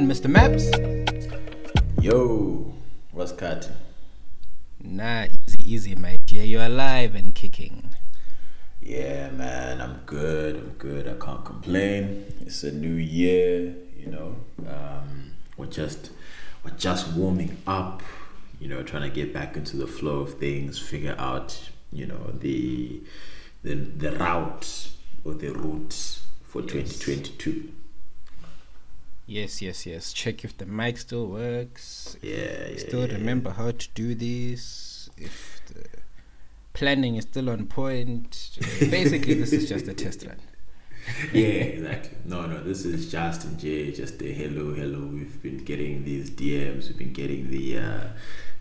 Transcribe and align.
Mr. 0.00 0.28
Maps? 0.28 0.70
Yo, 2.00 2.72
what's 3.12 3.32
cut? 3.32 3.70
Nah, 4.82 5.26
easy, 5.48 5.72
easy, 5.74 5.94
mate. 5.94 6.20
Yeah, 6.30 6.42
you're 6.42 6.64
alive 6.64 7.14
and 7.14 7.34
kicking. 7.34 7.90
Yeah, 8.82 9.30
man, 9.30 9.80
I'm 9.80 10.00
good. 10.06 10.56
I'm 10.56 10.70
good. 10.78 11.08
I 11.08 11.14
can't 11.24 11.44
complain. 11.44 12.24
It's 12.40 12.62
a 12.62 12.72
new 12.72 12.94
year, 12.94 13.74
you 13.98 14.06
know. 14.06 14.36
Um, 14.68 15.32
we're 15.56 15.66
just 15.66 16.10
we're 16.64 16.76
just 16.76 17.12
warming 17.14 17.56
up, 17.66 18.02
you 18.60 18.68
know, 18.68 18.82
trying 18.82 19.02
to 19.02 19.14
get 19.14 19.32
back 19.32 19.56
into 19.56 19.76
the 19.76 19.86
flow 19.86 20.20
of 20.20 20.34
things, 20.34 20.78
figure 20.78 21.16
out, 21.18 21.70
you 21.92 22.06
know, 22.06 22.30
the 22.32 23.00
the 23.64 23.74
the 23.74 24.12
route 24.12 24.88
or 25.24 25.34
the 25.34 25.48
route 25.48 26.20
for 26.44 26.60
Yes. 26.62 26.98
2022. 26.98 27.72
Yes, 29.26 29.60
yes, 29.60 29.86
yes. 29.86 30.12
Check 30.12 30.44
if 30.44 30.56
the 30.56 30.66
mic 30.66 30.98
still 30.98 31.26
works. 31.26 32.16
Yeah, 32.22 32.68
yeah. 32.70 32.78
Still 32.78 33.06
yeah. 33.06 33.14
remember 33.14 33.50
how 33.50 33.72
to 33.72 33.88
do 33.94 34.14
this. 34.14 35.10
If 35.16 35.60
the 35.66 35.84
planning 36.76 37.16
is 37.16 37.24
still 37.24 37.50
on 37.50 37.66
point. 37.66 38.50
Basically, 38.80 39.34
this 39.34 39.52
is 39.52 39.68
just 39.68 39.88
a 39.88 39.94
test 39.94 40.24
run. 40.24 40.38
yeah, 41.32 41.64
exactly. 41.74 42.18
No, 42.24 42.46
no, 42.46 42.62
this 42.62 42.84
is 42.84 43.10
Justin 43.10 43.58
J. 43.58 43.92
Just 43.92 44.20
a 44.22 44.32
hello, 44.32 44.74
hello. 44.74 45.06
We've 45.06 45.42
been 45.42 45.58
getting 45.58 46.04
these 46.04 46.30
DMs. 46.30 46.88
We've 46.88 46.98
been 46.98 47.12
getting 47.12 47.50
the 47.50 47.78
uh, 47.78 48.04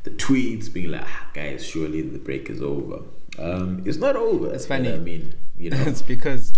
the 0.04 0.12
tweets, 0.12 0.72
being 0.72 0.92
like, 0.92 1.04
ah, 1.06 1.30
guys, 1.34 1.66
surely 1.66 2.02
the 2.02 2.20
break 2.20 2.50
is 2.50 2.62
over. 2.62 3.02
Um, 3.38 3.84
it's 3.86 3.98
not 3.98 4.16
over. 4.16 4.54
It's 4.54 4.66
funny. 4.66 4.94
I 4.94 4.98
mean, 4.98 5.34
you 5.58 5.70
know, 5.72 5.82
it's 5.82 6.02
because 6.02 6.54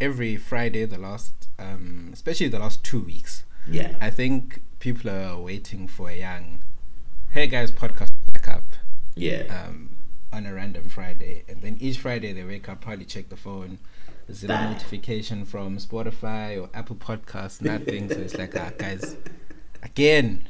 every 0.00 0.36
Friday, 0.36 0.84
the 0.84 0.98
last, 0.98 1.48
um, 1.58 2.10
especially 2.12 2.48
the 2.48 2.58
last 2.58 2.84
two 2.84 3.00
weeks, 3.00 3.44
yeah, 3.68 3.96
I 4.00 4.10
think 4.10 4.62
people 4.78 5.10
are 5.10 5.38
waiting 5.40 5.88
for 5.88 6.10
a 6.10 6.18
young, 6.18 6.60
hey 7.32 7.46
guys, 7.46 7.70
podcast 7.72 8.12
back 8.32 8.48
up 8.48 8.64
yeah, 9.14 9.42
um, 9.66 9.96
on 10.32 10.46
a 10.46 10.54
random 10.54 10.88
Friday. 10.88 11.44
And 11.48 11.62
then 11.62 11.76
each 11.80 11.98
Friday 11.98 12.32
they 12.32 12.44
wake 12.44 12.68
up, 12.68 12.80
probably 12.80 13.04
check 13.04 13.28
the 13.28 13.36
phone. 13.36 13.78
There's 14.26 14.42
a 14.42 14.48
notification 14.48 15.44
from 15.44 15.78
Spotify 15.78 16.60
or 16.60 16.68
Apple 16.74 16.96
Podcasts, 16.96 17.62
nothing. 17.62 18.08
so 18.08 18.16
it's 18.16 18.36
like, 18.36 18.56
ah, 18.58 18.70
guys, 18.76 19.16
again. 19.82 20.48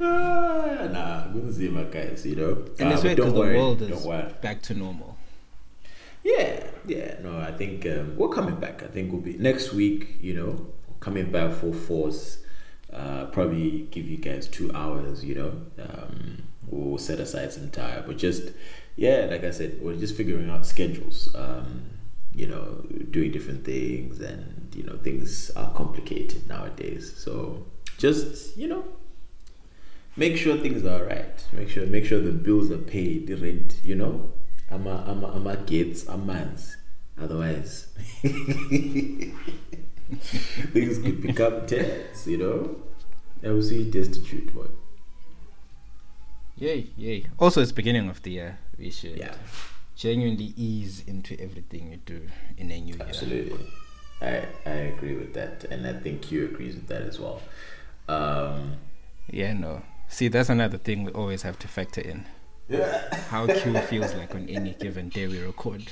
ah, 0.00 0.88
nah, 0.90 1.28
good 1.28 1.54
see 1.54 1.68
my 1.68 1.84
guys. 1.84 2.26
You 2.26 2.36
know, 2.36 2.64
And 2.80 2.88
Uh, 2.88 2.94
it's 2.94 3.04
weird 3.04 3.16
because 3.16 3.32
the 3.32 3.40
world 3.40 3.82
is 3.82 4.06
back 4.42 4.60
to 4.62 4.74
normal. 4.74 5.16
Yeah, 6.30 6.66
yeah. 6.86 7.14
No, 7.22 7.38
I 7.38 7.52
think 7.52 7.86
um, 7.86 8.16
we're 8.16 8.28
coming 8.28 8.56
back. 8.56 8.82
I 8.82 8.86
think 8.86 9.12
we'll 9.12 9.20
be 9.20 9.36
next 9.38 9.72
week. 9.72 10.18
You 10.20 10.34
know, 10.34 10.66
coming 11.00 11.30
back 11.30 11.52
full 11.54 11.72
force. 11.72 12.38
Uh, 12.92 13.26
probably 13.26 13.88
give 13.90 14.06
you 14.06 14.16
guys 14.16 14.46
two 14.46 14.70
hours. 14.74 15.24
You 15.24 15.34
know, 15.34 15.52
um, 15.84 16.42
we'll 16.68 16.98
set 16.98 17.20
aside 17.20 17.52
some 17.52 17.70
time. 17.70 18.04
But 18.06 18.18
just 18.18 18.52
yeah, 18.96 19.26
like 19.30 19.44
I 19.44 19.50
said, 19.50 19.80
we're 19.80 19.96
just 19.96 20.16
figuring 20.16 20.50
out 20.50 20.66
schedules. 20.66 21.34
Um, 21.34 21.84
you 22.32 22.46
know, 22.46 22.84
doing 23.10 23.32
different 23.32 23.64
things, 23.64 24.20
and 24.20 24.72
you 24.74 24.84
know, 24.84 24.96
things 24.98 25.50
are 25.56 25.72
complicated 25.72 26.48
nowadays. 26.48 27.12
So 27.16 27.66
just 27.98 28.56
you 28.56 28.68
know, 28.68 28.84
make 30.16 30.36
sure 30.36 30.56
things 30.56 30.84
are 30.84 31.04
right. 31.04 31.44
Make 31.52 31.68
sure 31.68 31.86
make 31.86 32.04
sure 32.04 32.20
the 32.20 32.32
bills 32.32 32.70
are 32.70 32.78
paid, 32.78 33.26
the 33.26 33.34
rent, 33.34 33.80
you 33.82 33.96
know. 33.96 34.32
I'm 34.70 34.86
a 34.86 35.04
I'm 35.06 35.24
a 35.24 35.28
I'm 35.32 35.46
a 35.46 35.56
gates, 35.56 36.06
a 36.06 36.16
man's. 36.16 36.76
Otherwise 37.20 37.88
things 40.72 40.98
could 40.98 41.20
become 41.22 41.66
tense, 41.66 42.26
you 42.26 42.38
know. 42.38 42.76
I 43.44 43.48
will 43.52 43.62
see 43.62 43.90
destitute 43.90 44.52
boy. 44.54 44.66
Yay, 46.56 46.88
yay. 46.96 47.26
Also, 47.38 47.62
it's 47.62 47.72
beginning 47.72 48.08
of 48.08 48.22
the 48.22 48.30
year. 48.32 48.58
We 48.78 48.90
should 48.90 49.16
Yeah, 49.16 49.34
genuinely 49.96 50.52
ease 50.56 51.02
into 51.06 51.38
everything 51.40 51.90
you 51.92 51.98
do 52.04 52.28
in 52.58 52.70
a 52.70 52.80
new 52.80 52.94
year. 52.94 53.06
absolutely. 53.08 53.66
I 54.20 54.46
I 54.66 54.70
agree 54.92 55.14
with 55.14 55.32
that 55.34 55.64
and 55.64 55.86
I 55.86 55.94
think 55.94 56.22
Q 56.22 56.44
agrees 56.46 56.74
with 56.74 56.88
that 56.88 57.02
as 57.02 57.18
well. 57.18 57.40
Um 58.08 58.76
Yeah, 59.30 59.52
no. 59.54 59.82
See, 60.08 60.28
that's 60.28 60.50
another 60.50 60.76
thing 60.78 61.04
we 61.04 61.12
always 61.12 61.42
have 61.42 61.58
to 61.60 61.68
factor 61.68 62.00
in. 62.00 62.26
How 62.70 63.46
Q 63.46 63.76
feels 63.80 64.14
like 64.14 64.34
on 64.34 64.48
any 64.48 64.74
given 64.74 65.08
day 65.08 65.26
we 65.26 65.40
record. 65.40 65.82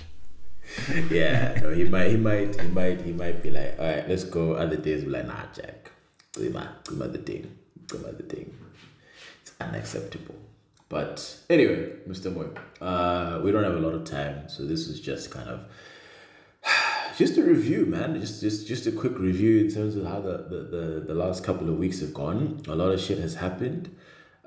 yeah, 1.10 1.58
no, 1.60 1.70
he 1.70 1.84
might, 1.84 2.10
he 2.10 2.16
might, 2.16 2.60
he 2.60 2.68
might, 2.68 3.00
he 3.00 3.12
might 3.12 3.42
be 3.42 3.50
like, 3.50 3.76
all 3.78 3.86
right, 3.86 4.08
let's 4.08 4.24
go. 4.24 4.52
Other 4.52 4.76
days, 4.76 5.02
be 5.02 5.10
like, 5.10 5.26
nah, 5.26 5.42
Jack, 5.52 5.90
come 6.32 6.56
on, 6.56 6.68
come 6.84 7.02
on, 7.02 7.12
the 7.12 7.18
thing, 7.18 7.56
come 7.88 8.04
on, 8.04 8.16
the 8.16 8.22
thing. 8.22 8.54
It's 9.42 9.52
unacceptable. 9.60 10.36
But 10.88 11.40
anyway, 11.50 11.96
Mr. 12.08 12.32
Moy, 12.32 12.48
uh, 12.80 13.40
we 13.42 13.50
don't 13.50 13.64
have 13.64 13.74
a 13.74 13.80
lot 13.80 13.94
of 13.94 14.04
time, 14.04 14.48
so 14.48 14.64
this 14.64 14.86
is 14.86 15.00
just 15.00 15.30
kind 15.30 15.48
of 15.48 15.60
just 17.16 17.38
a 17.38 17.42
review, 17.42 17.86
man. 17.86 18.20
Just, 18.20 18.40
just, 18.40 18.68
just 18.68 18.86
a 18.86 18.92
quick 18.92 19.18
review 19.18 19.64
in 19.64 19.72
terms 19.72 19.96
of 19.96 20.06
how 20.06 20.20
the 20.20 20.38
the, 20.48 20.76
the, 20.76 21.04
the 21.08 21.14
last 21.14 21.42
couple 21.42 21.68
of 21.68 21.76
weeks 21.76 22.00
have 22.00 22.14
gone. 22.14 22.62
A 22.68 22.74
lot 22.74 22.92
of 22.92 23.00
shit 23.00 23.18
has 23.18 23.34
happened. 23.34 23.94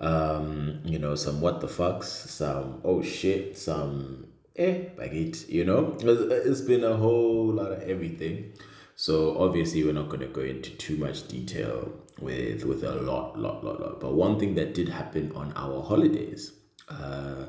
Um, 0.02 0.80
you 0.84 0.98
know, 0.98 1.16
some 1.16 1.42
what 1.42 1.62
the 1.62 1.68
fucks, 1.68 2.06
some 2.06 2.82
oh 2.84 3.04
shit, 3.04 3.58
some 3.58 4.26
eh, 4.56 4.86
it. 4.98 5.48
You 5.48 5.64
know, 5.64 5.96
it's, 6.00 6.62
been 6.62 6.84
a 6.84 6.98
whole 6.98 7.46
lot 7.46 7.72
of 7.72 7.84
everything. 7.84 8.54
So 8.96 9.38
obviously, 9.38 9.84
we're 9.84 9.94
not 9.94 10.10
going 10.10 10.22
to 10.22 10.28
go 10.28 10.42
into 10.42 10.72
too 10.72 10.98
much 10.98 11.28
detail 11.28 11.92
with 12.20 12.66
with 12.66 12.84
a 12.84 12.96
lot, 12.96 13.38
lot, 13.38 13.64
lot, 13.64 13.80
lot. 13.80 14.00
But 14.00 14.14
one 14.14 14.40
thing 14.40 14.56
that 14.56 14.74
did 14.74 14.90
happen 14.90 15.32
on 15.36 15.54
our 15.56 15.84
holidays 15.84 16.52
uh, 16.90 17.46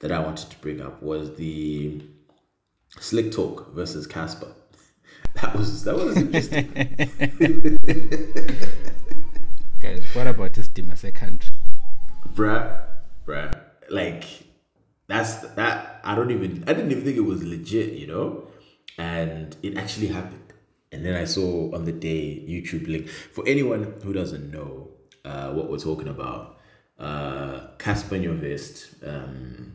that 0.00 0.12
I 0.12 0.18
wanted 0.20 0.50
to 0.50 0.58
bring 0.58 0.82
up 0.82 1.02
was 1.02 1.36
the 1.36 2.02
Slik 2.98 3.34
Talk 3.34 3.72
versus 3.74 4.06
Cassper. 4.06 4.52
That 5.42 5.56
was 5.56 5.82
that 5.82 5.96
was 5.96 6.16
interesting. 6.16 6.68
Guys, 9.82 10.04
what 10.14 10.28
about 10.28 10.52
this 10.52 10.68
Dimase 10.68 11.12
country? 11.12 11.53
Bruh, 12.34 12.82
bruh. 13.26 13.60
Like 13.88 14.24
that's 15.06 15.36
that. 15.54 16.00
I 16.04 16.14
don't 16.14 16.30
even. 16.30 16.64
I 16.66 16.72
didn't 16.72 16.90
even 16.90 17.04
think 17.04 17.16
it 17.16 17.20
was 17.20 17.42
legit, 17.44 17.92
you 17.94 18.06
know. 18.06 18.48
And 18.98 19.56
it 19.62 19.76
actually 19.76 20.08
happened. 20.08 20.52
And 20.92 21.04
then 21.04 21.14
I 21.14 21.24
saw 21.24 21.74
on 21.74 21.84
the 21.84 21.92
day 21.92 22.44
YouTube 22.48 22.86
link 22.86 23.08
for 23.08 23.46
anyone 23.46 23.94
who 24.02 24.12
doesn't 24.12 24.50
know 24.50 24.90
uh, 25.24 25.52
what 25.52 25.70
we're 25.70 25.78
talking 25.78 26.08
about. 26.08 26.58
Uh, 26.98 27.68
Cassper 27.78 28.20
Nyovest, 28.20 29.06
um, 29.06 29.74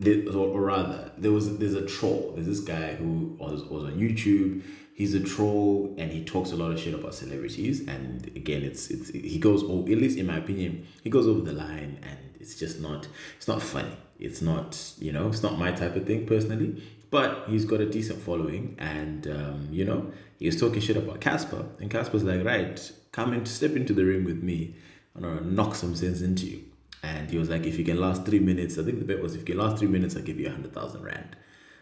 there, 0.00 0.28
or, 0.32 0.60
rather, 0.60 1.10
there 1.18 1.32
was 1.32 1.58
there's 1.58 1.74
a 1.74 1.84
troll. 1.86 2.32
There's 2.34 2.46
this 2.46 2.60
guy 2.60 2.94
who 2.94 3.36
was, 3.38 3.64
was 3.64 3.84
on 3.84 3.98
YouTube. 3.98 4.62
He's 4.94 5.14
a 5.14 5.20
troll 5.20 5.94
and 5.96 6.10
he 6.10 6.24
talks 6.24 6.50
a 6.50 6.56
lot 6.56 6.72
of 6.72 6.80
shit 6.80 6.92
about 6.92 7.14
celebrities. 7.14 7.86
And 7.86 8.26
again, 8.36 8.62
it's 8.62 8.90
it's 8.90 9.10
he 9.10 9.38
goes, 9.38 9.62
oh, 9.64 9.82
at 9.82 9.98
least 9.98 10.18
in 10.18 10.26
my 10.26 10.38
opinion, 10.38 10.86
he 11.02 11.10
goes 11.10 11.26
over 11.26 11.40
the 11.40 11.52
line, 11.52 11.98
and 12.02 12.18
it's 12.40 12.58
just 12.58 12.80
not 12.80 13.08
it's 13.36 13.48
not 13.48 13.62
funny. 13.62 13.96
It's 14.18 14.40
not 14.40 14.80
you 14.98 15.12
know 15.12 15.28
it's 15.28 15.42
not 15.42 15.58
my 15.58 15.72
type 15.72 15.96
of 15.96 16.06
thing 16.06 16.26
personally. 16.26 16.82
But 17.10 17.44
he's 17.48 17.64
got 17.64 17.80
a 17.80 17.86
decent 17.86 18.20
following, 18.20 18.76
and 18.78 19.26
um, 19.28 19.68
you 19.70 19.84
know 19.84 20.12
he 20.38 20.46
was 20.46 20.60
talking 20.60 20.80
shit 20.80 20.96
about 20.96 21.20
Cassper, 21.20 21.66
and 21.80 21.90
Cassper's 21.90 22.22
like, 22.22 22.44
right, 22.44 22.92
come 23.12 23.32
and 23.32 23.48
step 23.48 23.72
into 23.72 23.92
the 23.92 24.04
ring 24.04 24.24
with 24.24 24.42
me. 24.42 24.76
and 25.14 25.24
gonna 25.24 25.40
knock 25.40 25.74
some 25.74 25.96
sense 25.96 26.20
into 26.20 26.46
you. 26.46 26.64
And 27.02 27.30
he 27.30 27.38
was 27.38 27.48
like, 27.48 27.64
if 27.64 27.78
you 27.78 27.84
can 27.84 28.00
last 28.00 28.24
three 28.24 28.40
minutes, 28.40 28.78
I 28.78 28.82
think 28.82 28.98
the 28.98 29.04
bet 29.04 29.22
was 29.22 29.34
if 29.34 29.40
you 29.40 29.46
can 29.46 29.58
last 29.58 29.78
three 29.78 29.88
minutes, 29.88 30.16
I'll 30.16 30.22
give 30.22 30.40
you 30.40 30.48
a 30.48 30.50
hundred 30.50 30.72
thousand 30.72 31.04
rand. 31.04 31.36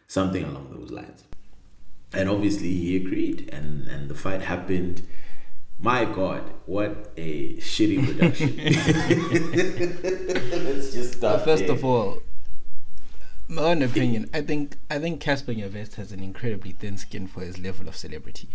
Something 0.07 0.45
along 0.45 0.71
those 0.71 0.91
lines. 0.91 1.25
And 2.13 2.29
obviously 2.29 2.73
he 2.73 2.97
agreed 2.97 3.49
and, 3.53 3.89
and 3.89 4.09
the 4.09 4.15
fight 4.15 4.43
happened. 4.43 5.07
My 5.79 6.05
God, 6.05 6.43
what 6.65 7.13
a 7.17 7.57
shitty 7.57 8.07
production. 8.07 8.57
Let's 10.65 10.93
just 10.93 11.19
start. 11.19 11.45
First 11.45 11.67
there. 11.67 11.73
of 11.73 11.85
eh? 11.85 11.87
all, 11.87 12.23
my 13.49 13.63
own 13.63 13.83
opinion, 13.83 14.31
I 14.33 14.41
think 14.41 14.77
I 14.91 14.99
think 14.99 15.23
Cassper 15.23 15.57
Nyovest 15.57 15.95
has 15.95 16.13
an 16.13 16.21
incredibly 16.21 16.73
thin 16.73 16.97
skin 16.97 17.27
for 17.27 17.41
his 17.41 17.59
level 17.59 17.89
of 17.89 17.97
celebrity. 17.97 18.49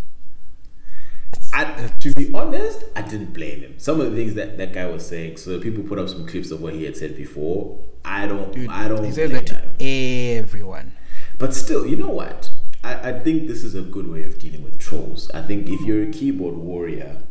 I, 1.53 1.91
to 1.99 2.13
be 2.13 2.33
honest, 2.33 2.83
I 2.95 3.01
didn't 3.01 3.33
blame 3.33 3.61
him. 3.61 3.77
Some 3.77 3.99
of 3.99 4.11
the 4.11 4.17
things 4.17 4.35
that 4.35 4.57
that 4.57 4.73
guy 4.73 4.85
was 4.87 5.05
saying. 5.05 5.37
So 5.37 5.59
people 5.59 5.83
put 5.83 5.99
up 5.99 6.09
some 6.09 6.25
clips 6.25 6.51
of 6.51 6.61
what 6.61 6.73
he 6.73 6.85
had 6.85 6.95
said 6.95 7.15
before. 7.15 7.79
I 8.05 8.27
don't. 8.27 8.69
I 8.69 8.87
don't. 8.87 9.03
He 9.03 9.11
says 9.11 9.29
blame 9.29 9.45
that 9.45 9.77
to 9.79 10.39
everyone. 10.39 10.93
But 11.37 11.53
still, 11.53 11.85
you 11.85 11.95
know 11.95 12.09
what? 12.09 12.51
I, 12.83 13.09
I 13.09 13.19
think 13.19 13.47
this 13.47 13.63
is 13.63 13.75
a 13.75 13.81
good 13.81 14.07
way 14.07 14.23
of 14.23 14.39
dealing 14.39 14.63
with 14.63 14.79
trolls. 14.79 15.29
I 15.31 15.41
think 15.41 15.69
if 15.69 15.81
you're 15.81 16.03
a 16.03 16.11
keyboard 16.11 16.55
warrior, 16.55 17.21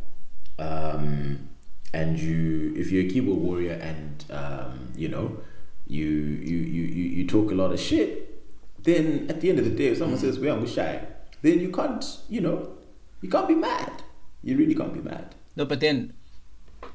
um, 0.58 1.49
and 1.93 2.19
you 2.19 2.75
if 2.76 2.91
you're 2.91 3.06
a 3.06 3.08
keyboard 3.08 3.38
warrior 3.38 3.73
and 3.73 4.25
um, 4.31 4.93
you 4.97 5.08
know, 5.08 5.38
you 5.87 6.06
you, 6.06 6.58
you 6.58 6.85
you 6.85 7.26
talk 7.26 7.50
a 7.50 7.55
lot 7.55 7.73
of 7.73 7.81
shit, 7.81 8.43
then 8.82 9.26
at 9.29 9.41
the 9.41 9.50
end 9.50 9.58
of 9.58 9.64
the 9.64 9.70
day, 9.70 9.87
if 9.87 9.99
someone 9.99 10.19
says 10.19 10.38
we're 10.38 10.67
shy, 10.67 11.02
then 11.43 11.61
you 11.61 11.70
can't, 11.70 12.05
you 12.29 12.41
know, 12.41 12.76
you 13.21 13.29
can't 13.29 13.49
be 13.49 13.55
mad. 13.55 14.03
You 14.43 14.57
really 14.57 14.75
can't 14.75 14.95
be 14.95 15.01
mad. 15.01 15.35
No, 15.57 15.65
but 15.65 15.81
then 15.81 16.13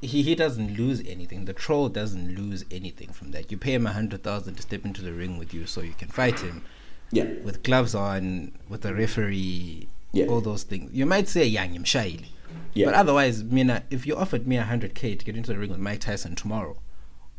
he 0.01 0.22
he 0.24 0.36
doesn't 0.36 0.75
lose 0.77 1.01
anything. 1.06 1.45
The 1.45 1.54
troll 1.54 1.89
doesn't 1.89 2.36
lose 2.36 2.66
anything 2.72 3.10
from 3.13 3.31
that. 3.31 3.51
You 3.51 3.57
pay 3.57 3.74
him 3.74 3.86
a 3.86 3.94
hundred 3.94 4.24
thousand 4.24 4.56
to 4.56 4.62
step 4.62 4.83
into 4.86 5.01
the 5.01 5.13
ring 5.13 5.38
with 5.38 5.54
you, 5.54 5.66
so 5.68 5.81
you 5.81 5.94
can 5.94 6.07
fight 6.10 6.39
him 6.39 6.63
Yeah. 7.12 7.25
with 7.44 7.62
gloves 7.63 7.94
on, 7.94 8.54
with 8.68 8.83
a 8.86 8.94
referee, 8.94 9.88
Yeah. 10.12 10.25
all 10.25 10.42
those 10.42 10.63
things. 10.63 10.92
You 10.94 11.06
might 11.06 11.27
say 11.27 11.45
yang 11.45 11.75
shaili, 11.83 12.30
Yeah. 12.74 12.86
but 12.88 12.95
otherwise, 12.95 13.44
Mina, 13.44 13.83
if 13.92 14.07
you 14.07 14.16
offered 14.16 14.48
me 14.48 14.57
a 14.57 14.63
hundred 14.63 14.95
k 14.95 15.16
to 15.16 15.24
get 15.25 15.36
into 15.38 15.54
the 15.54 15.60
ring 15.60 15.69
with 15.69 15.80
Mike 15.80 16.00
Tyson 16.01 16.36
tomorrow, 16.36 16.77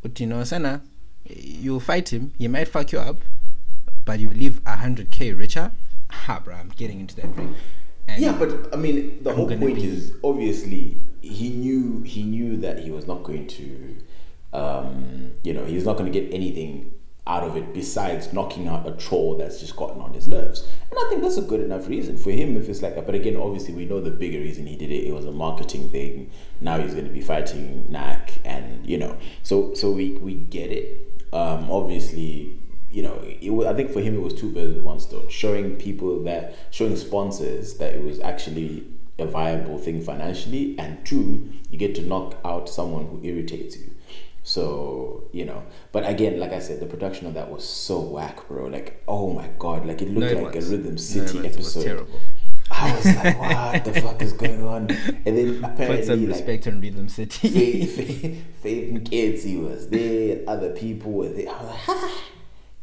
but 0.03 0.19
you 0.21 0.27
know, 0.27 0.45
Sana, 0.45 0.83
you'll 1.29 1.81
fight 1.81 2.13
him. 2.13 2.33
He 2.39 2.47
might 2.47 2.69
fuck 2.69 2.93
you 2.93 3.01
up, 3.01 3.19
but 4.05 4.21
you 4.21 4.31
leave 4.31 4.61
a 4.67 4.77
hundred 4.77 5.11
k 5.11 5.33
richer. 5.33 5.73
Ha, 6.11 6.39
bro, 6.39 6.55
I'm 6.55 6.69
getting 6.77 7.01
into 7.01 7.17
that 7.17 7.37
ring. 7.37 7.57
And 8.09 8.23
Yeah, 8.23 8.33
but 8.39 8.73
I 8.73 8.77
mean, 8.77 9.23
the 9.23 9.31
I'm 9.31 9.37
whole 9.37 9.47
point 9.49 9.77
be- 9.77 9.85
is 9.85 10.13
obviously 10.23 11.01
he 11.21 11.51
knew 11.51 12.03
he 12.03 12.23
knew 12.23 12.57
that 12.59 12.79
he 12.79 12.91
was 12.91 13.07
not 13.07 13.23
going 13.25 13.47
to, 13.49 13.97
um, 14.53 15.33
you 15.43 15.53
know, 15.53 15.65
he's 15.65 15.85
not 15.85 15.97
going 15.97 16.11
to 16.11 16.21
get 16.21 16.33
anything 16.33 16.93
out 17.29 17.43
of 17.43 17.57
it 17.57 17.75
besides 17.75 18.33
knocking 18.33 18.69
out 18.69 18.87
a 18.87 18.93
troll 18.93 19.37
that's 19.37 19.59
just 19.59 19.75
gotten 19.75 20.01
on 20.01 20.15
his 20.15 20.29
nerves. 20.29 20.65
And 20.89 20.97
I 20.97 21.09
think 21.09 21.23
that's 21.23 21.37
a 21.37 21.43
good 21.43 21.61
enough 21.61 21.89
reason 21.89 22.17
for 22.17 22.31
him 22.31 22.57
if 22.57 22.69
it's 22.69 22.83
like 22.83 22.95
that. 22.95 23.05
But 23.05 23.17
again, 23.17 23.37
obviously, 23.37 23.75
we 23.75 23.85
know 23.85 24.01
the 24.01 24.13
bigger 24.13 24.39
reason 24.39 24.65
he 24.67 24.77
did 24.77 24.93
it. 24.93 25.05
It 25.09 25.13
was 25.13 25.25
a 25.25 25.33
marketing 25.33 25.91
thing. 25.91 26.31
Now 26.61 26.79
he's 26.79 26.93
going 26.93 27.07
to 27.07 27.13
be 27.13 27.21
fighting 27.21 27.87
Nak, 27.91 28.33
and 28.45 28.87
you 28.87 28.99
know, 28.99 29.17
so 29.43 29.75
so 29.75 29.91
we 29.91 30.13
we 30.13 30.35
get 30.35 30.71
it. 30.71 31.13
Um, 31.33 31.69
obviously, 31.71 32.57
you 32.91 33.03
know, 33.03 33.21
it 33.25 33.51
was, 33.51 33.67
I 33.67 33.75
think 33.75 33.91
for 33.91 34.01
him 34.01 34.15
it 34.17 34.21
was 34.23 34.35
two 34.35 34.51
birds 34.53 34.75
with 34.75 34.85
one 34.85 35.01
stone. 35.01 35.29
Showing 35.29 35.77
people 35.77 36.23
that, 36.25 36.55
showing 36.71 36.97
sponsors 36.97 37.75
that 37.79 37.95
it 37.95 38.03
was 38.03 38.21
actually 38.21 38.85
a 39.19 39.27
viable 39.27 39.79
thing 39.79 40.01
financially, 40.03 40.77
and 40.79 41.05
two, 41.07 41.51
you 41.71 41.79
get 41.79 41.95
to 41.97 42.03
knock 42.03 42.37
out 42.45 42.69
someone 42.69 43.07
who 43.07 43.21
irritates 43.25 43.77
you. 43.79 43.91
So 44.43 45.25
you 45.33 45.45
know, 45.45 45.65
but 45.91 46.09
again, 46.09 46.39
like 46.39 46.53
I 46.53 46.61
said, 46.61 46.79
the 46.81 46.87
production 46.87 47.27
of 47.27 47.35
that 47.35 47.51
was 47.51 47.69
so 47.69 47.99
whack, 48.01 48.47
bro. 48.49 48.67
Like, 48.67 49.03
oh 49.09 49.33
my 49.33 49.49
god, 49.59 49.85
like 49.87 50.01
it 50.03 50.09
No, 50.11 50.21
looked 50.21 50.33
it 50.33 50.43
like 50.45 50.55
was. 50.55 50.69
a 50.73 50.77
Rhythm 50.77 50.91
No, 50.93 50.97
City 50.97 51.39
it 51.39 51.43
was- 51.43 51.55
it 51.55 51.57
was 51.59 51.77
episode. 51.77 51.85
terrible. 51.85 52.21
I 52.69 52.97
was 52.97 53.07
like, 53.17 53.39
what 53.39 53.85
the 53.85 54.01
fuck 54.01 54.23
is 54.23 54.33
going 54.33 54.63
on? 54.67 54.91
And 54.91 55.37
then 55.37 55.61
Put 55.61 55.71
apparently, 55.71 56.03
some 56.05 56.21
like, 56.21 56.29
respect 56.31 56.67
on 56.67 56.81
Rhythm 56.81 57.09
City. 57.09 57.49
Faith, 57.49 57.97
Faith, 57.97 58.45
Faith 58.61 58.93
Nketsi 58.95 59.63
was 59.63 59.89
there, 59.89 60.37
and 60.39 60.49
other 60.49 60.71
people 60.71 61.13
were 61.13 61.29
there. 61.29 61.49
I 61.49 61.53
was 61.63 61.67
like, 61.71 61.79
ha! 61.79 62.23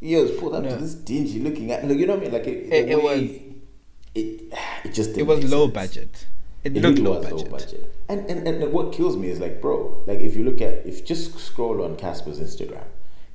He 0.04 0.14
was 0.16 0.30
pulled 0.32 0.54
up 0.54 0.64
No. 0.64 0.70
to 0.70 0.76
this 0.76 0.94
dingy 0.94 1.38
looking 1.40 1.70
at, 1.72 1.86
like, 1.88 1.98
you 1.98 2.06
know 2.06 2.14
what 2.14 2.20
I 2.22 2.24
mean? 2.24 2.32
Like, 2.32 2.46
it, 2.46 2.72
It- 2.72 2.88
it 2.90 3.02
way- 3.02 3.20
was- 3.20 3.30
it, 4.14 4.52
it 4.84 4.94
just 4.94 5.16
it 5.16 5.24
was 5.24 5.38
low 5.50 5.64
sense. 5.64 5.74
budget. 5.74 6.26
It, 6.62 6.76
It 6.76 6.82
looked 6.82 6.98
really 6.98 7.10
low 7.10 7.22
budget. 7.22 7.38
low 7.38 7.58
budget. 7.58 7.94
And, 8.08 8.20
and 8.30 8.46
and 8.48 8.72
what 8.72 8.92
kills 8.92 9.16
me 9.16 9.28
is 9.28 9.40
like, 9.40 9.60
bro, 9.62 10.04
like 10.06 10.20
if 10.20 10.36
you 10.36 10.44
look 10.44 10.60
at 10.60 10.86
if 10.86 11.04
just 11.04 11.36
scroll 11.38 11.82
on 11.82 11.96
Cassper's 11.96 12.38
Instagram, 12.38 12.84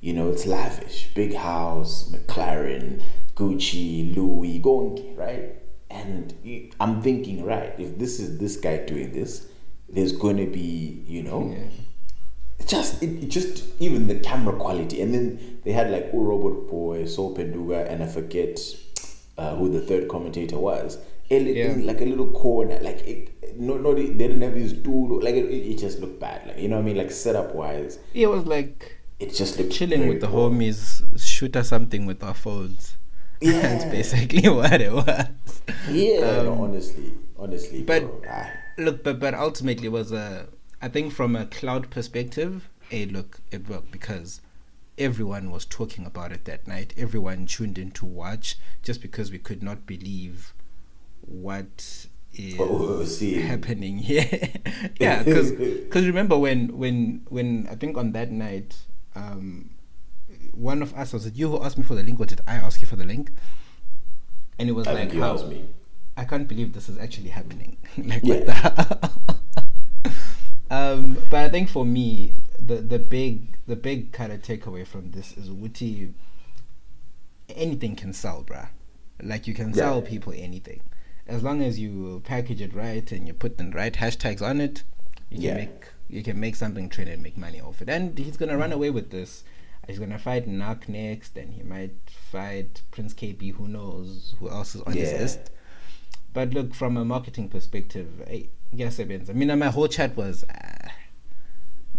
you 0.01 0.13
know, 0.13 0.30
it's 0.30 0.45
lavish, 0.45 1.10
big 1.16 1.33
house, 1.36 2.10
McLaren, 2.13 3.01
Gucci, 3.36 4.16
Louis, 4.16 4.60
Gonki, 4.62 5.18
right? 5.18 5.56
And 5.92 6.33
I'm 6.80 7.01
thinking, 7.01 7.44
right, 7.45 7.74
if 7.80 7.98
this 7.98 8.19
is 8.19 8.38
this 8.38 8.56
guy 8.57 8.77
doing 8.86 9.12
this, 9.12 9.48
there's 9.89 10.12
gonna 10.13 10.45
be, 10.45 11.04
you 11.07 11.24
know, 11.24 11.51
Yeah. 11.51 11.63
Just 12.67 13.01
it, 13.01 13.23
it 13.23 13.27
just 13.29 13.63
even 13.79 14.07
the 14.07 14.15
camera 14.19 14.56
quality 14.56 15.01
and 15.01 15.13
then 15.13 15.59
they 15.63 15.71
had 15.71 15.89
like 15.91 16.09
oh 16.13 16.21
robot 16.21 16.69
boy 16.69 17.06
so 17.06 17.29
penduga 17.33 17.89
and 17.89 18.03
i 18.03 18.07
forget 18.07 18.59
uh, 19.38 19.56
who 19.56 19.69
the 19.69 19.79
third 19.81 20.07
commentator 20.09 20.57
was 20.59 20.97
in, 21.29 21.47
in 21.47 21.56
Yeah. 21.81 21.85
like 21.85 22.01
a 22.01 22.06
little 22.06 22.27
corner 22.27 22.77
like 22.81 23.00
it 23.07 23.57
no 23.59 23.77
no 23.77 23.94
they, 23.94 24.07
didn't 24.07 24.41
have 24.41 24.53
his 24.53 24.73
tool 24.83 25.21
like 25.21 25.35
it, 25.35 25.45
it 25.45 25.77
just 25.77 26.00
looked 26.00 26.19
bad 26.19 26.45
like 26.47 26.57
you 26.57 26.67
know 26.67 26.75
what 26.75 26.81
i 26.81 26.85
mean 26.85 26.97
like 26.97 27.11
setup 27.11 27.56
wise 27.56 28.00
It 28.13 28.27
was 28.27 28.45
like 28.45 28.97
it 29.19 29.33
just 29.33 29.57
looked 29.57 29.71
chilling 29.73 30.07
with 30.07 30.21
the 30.21 30.27
homies, 30.27 31.01
shoot 31.19 31.53
us 31.57 31.67
something 31.67 32.06
with 32.06 32.23
our 32.23 32.33
phones. 32.33 32.95
yeah 33.41 33.51
That's 33.61 33.83
basically 33.85 34.47
what 34.59 34.79
it 34.79 34.94
was. 34.94 35.27
yeah 35.89 36.19
no, 36.44 36.53
Um, 36.53 36.61
honestly 36.61 37.13
honestly 37.38 37.83
but- 37.83 38.03
bro, 38.03 38.21
ah, 38.29 38.50
Look, 38.77 39.03
but 39.03 39.19
but 39.19 39.33
ultimately 39.33 39.88
it 39.88 39.91
was 39.91 40.13
a. 40.13 40.47
I 40.81 40.87
think 40.87 41.13
from 41.13 41.35
a 41.35 41.45
cloud 41.45 41.89
perspective, 41.89 42.69
hey, 42.89 43.05
look, 43.05 43.39
it 43.51 43.67
worked 43.67 43.91
because 43.91 44.41
everyone 44.97 45.51
was 45.51 45.65
talking 45.65 46.05
about 46.05 46.31
it 46.31 46.45
that 46.45 46.67
night. 46.67 46.93
Everyone 46.97 47.45
tuned 47.45 47.77
in 47.77 47.91
to 47.91 48.05
watch 48.05 48.57
just 48.83 49.01
because 49.01 49.31
we 49.31 49.39
could 49.39 49.61
not 49.61 49.85
believe 49.85 50.53
what 51.21 52.07
is 52.33 53.19
we 53.21 53.33
happening 53.35 53.97
here. 54.09 54.49
yeah, 54.99 55.23
because 55.23 56.05
remember 56.05 56.37
when 56.37 56.77
when 56.77 57.25
when 57.29 57.67
I 57.69 57.75
think 57.75 57.97
on 57.97 58.11
that 58.13 58.31
night, 58.31 58.77
um, 59.15 59.71
one 60.53 60.81
of 60.81 60.93
us 60.93 61.13
was 61.13 61.25
it 61.25 61.35
you 61.35 61.49
who 61.49 61.63
asked 61.63 61.77
me 61.77 61.83
for 61.83 61.95
the 61.95 62.03
link, 62.03 62.19
or 62.19 62.25
did 62.25 62.41
I 62.47 62.55
ask 62.55 62.81
you 62.81 62.87
for 62.87 62.95
the 62.95 63.05
link? 63.05 63.31
And 64.57 64.69
it 64.69 64.73
was 64.73 64.87
I 64.87 64.93
like 64.93 65.13
how 65.13 65.37
me 65.47 65.69
I 66.17 66.25
can't 66.25 66.47
believe 66.47 66.73
this 66.73 66.89
is 66.89 66.97
actually 66.97 67.29
happening. 67.29 67.77
like 67.97 68.21
Yeah. 68.23 69.09
Um 70.69 71.18
but 71.30 71.39
I 71.45 71.50
think 71.50 71.69
for 71.69 71.86
me 71.86 72.33
the 72.60 72.75
the 72.75 73.00
big 73.00 73.57
the 73.68 73.75
big 73.75 74.12
kind 74.12 74.31
of 74.31 74.42
takeaway 74.42 74.86
from 74.86 75.12
this 75.12 75.36
is 75.38 75.50
Wuti 75.50 76.13
anything 77.50 77.95
can 77.95 78.13
sell, 78.13 78.44
bruh. 78.44 78.69
Like 79.21 79.48
you 79.48 79.54
can 79.54 79.69
Yeah. 79.69 79.75
sell 79.75 80.01
people 80.01 80.33
anything. 80.36 80.81
As 81.27 81.44
long 81.44 81.62
as 81.62 81.80
you 81.80 82.21
package 82.25 82.62
it 82.62 82.74
right 82.74 83.12
and 83.12 83.27
you 83.27 83.33
put 83.33 83.57
the 83.57 83.66
right 83.69 83.94
hashtags 83.94 84.42
on 84.42 84.62
it, 84.62 84.83
you 85.30 85.38
can 85.38 85.44
Yeah. 85.48 85.54
make 85.56 85.86
you 86.12 86.24
can 86.24 86.39
make 86.39 86.56
something 86.56 86.89
trend 86.89 87.10
and 87.10 87.21
make 87.21 87.38
money 87.38 87.62
off 87.62 87.81
it. 87.83 87.89
And 87.89 88.18
he's 88.18 88.36
gonna 88.38 88.57
run 88.57 88.71
away 88.71 88.89
with 88.89 89.12
this. 89.12 89.44
He's 89.88 90.00
gonna 90.00 90.18
fight 90.19 90.48
Nak 90.48 90.88
next, 90.89 91.38
and 91.38 91.54
he 91.54 91.62
might 91.63 91.94
fight 92.10 92.81
Prince 92.92 93.13
Kaybee. 93.13 93.54
Who 93.54 93.68
knows 93.68 94.36
who 94.39 94.50
else 94.50 94.74
is 94.75 94.81
on 94.81 94.94
his 94.94 95.12
list? 95.13 95.51
But 96.33 96.53
look, 96.53 96.73
from 96.73 96.97
a 96.97 97.05
marketing 97.05 97.49
perspective, 97.49 98.07
hey, 98.27 98.49
yes, 98.71 98.99
Evans. 98.99 99.29
I 99.29 99.33
mean, 99.33 99.57
my 99.57 99.67
whole 99.67 99.87
chat 99.87 100.15
was 100.15 100.43
uh, 100.43 100.89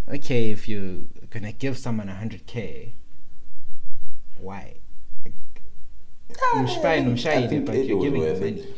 okay. 0.08 0.50
If 0.50 0.68
you're 0.68 1.02
gonna 1.30 1.52
give 1.52 1.76
someone 1.78 2.08
a 2.08 2.14
hundred 2.14 2.46
k, 2.46 2.94
why? 4.38 4.76
Like, 5.24 5.34
I'm 6.54 6.66
I'm 6.66 7.12
I 7.44 7.46
think 7.48 7.66
but 7.66 7.74
it 7.74 7.86
you're 7.86 7.96
was 7.96 8.04
giving 8.04 8.20
worth 8.20 8.40
them 8.40 8.58
it. 8.58 8.76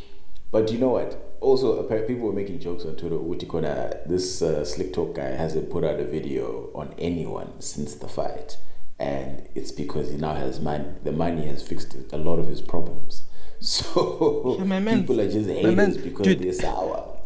But 0.50 0.70
you 0.70 0.78
know 0.78 0.90
what? 0.90 1.36
Also, 1.40 1.82
people 2.06 2.26
were 2.28 2.32
making 2.32 2.60
jokes 2.60 2.84
on 2.84 2.94
Twitter. 2.96 3.16
Utikona, 3.16 4.06
this 4.06 4.42
uh, 4.42 4.60
Slik 4.60 4.92
Talk 4.92 5.16
guy 5.16 5.30
hasn't 5.30 5.70
put 5.70 5.82
out 5.82 5.98
a 5.98 6.04
video 6.04 6.70
on 6.74 6.94
anyone 6.98 7.60
since 7.60 7.94
the 7.94 8.06
fight, 8.06 8.58
and 8.98 9.48
it's 9.54 9.72
because 9.72 10.10
he 10.10 10.16
now 10.16 10.34
has 10.34 10.60
money. 10.60 10.84
The 11.02 11.12
money 11.12 11.46
has 11.46 11.66
fixed 11.66 11.96
a 12.12 12.16
lot 12.16 12.38
of 12.38 12.46
his 12.46 12.60
problems. 12.60 13.22
So 13.66 14.56
Yeah, 14.58 15.00
people 15.02 15.20
are 15.20 15.30
just 15.30 15.48
haters 15.48 15.96
because 15.98 16.24
dude. 16.26 16.40
they're 16.40 16.52
sour. 16.52 17.16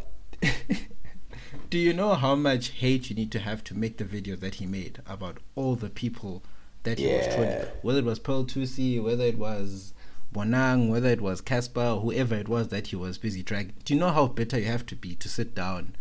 Do 1.70 1.78
you 1.78 1.92
know 1.94 2.14
how 2.14 2.34
much 2.34 2.68
hate 2.70 3.08
you 3.10 3.16
need 3.16 3.32
to 3.32 3.38
have 3.40 3.64
to 3.64 3.74
make 3.74 3.96
the 3.96 4.04
video 4.04 4.36
that 4.36 4.56
he 4.56 4.66
made 4.66 5.00
about 5.06 5.38
all 5.54 5.74
the 5.76 5.88
people 5.90 6.42
that 6.84 6.98
he 6.98 7.06
was 7.06 7.26
trolling? 7.26 7.50
Yeah. 7.50 7.64
Whether 7.82 7.98
it 8.00 8.04
was 8.04 8.18
Pearl 8.18 8.44
Thusi, 8.44 9.02
whether 9.02 9.24
it 9.24 9.38
was 9.38 9.94
Bonang, 10.32 10.90
whether 10.90 11.08
it 11.08 11.20
was 11.22 11.40
Cassper, 11.40 12.02
whoever 12.02 12.34
it 12.34 12.48
was 12.48 12.68
that 12.68 12.88
he 12.88 12.96
was 12.96 13.18
busy 13.18 13.42
dragging. 13.42 13.74
Do 13.84 13.94
you 13.94 14.00
know 14.00 14.10
how 14.10 14.26
bitter 14.26 14.58
you 14.58 14.66
have 14.66 14.86
to 14.86 14.94
be 14.96 15.14
to 15.16 15.28
sit 15.28 15.54
down 15.54 15.96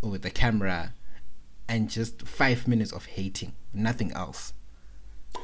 with 0.00 0.22
the 0.22 0.30
camera 0.30 0.94
and 1.68 1.90
just 1.90 2.22
five 2.22 2.66
minutes 2.66 2.92
of 2.92 3.04
hating, 3.06 3.52
nothing 3.74 4.12
else? 4.12 4.54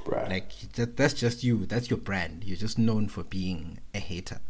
Bruh. 0.05 0.29
Like 0.29 0.51
that, 0.75 0.97
that's 0.97 1.15
just 1.15 1.45
you. 1.45 1.67
That's 1.67 1.91
your 1.91 1.99
brand. 1.99 2.45
You're 2.45 2.57
just 2.57 2.79
known 2.79 3.09
for 3.09 3.23
being 3.25 3.79
a 3.95 3.99
hater. 3.99 4.41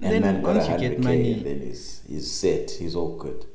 and 0.00 0.12
then 0.12 0.22
man 0.22 0.42
once 0.42 0.68
you 0.68 0.78
get 0.78 1.00
money, 1.00 1.32
and 1.34 1.46
then 1.46 1.60
he's, 1.60 2.02
he's 2.06 2.30
set. 2.30 2.70
He's 2.70 2.94
all 2.94 3.16
good. 3.16 3.46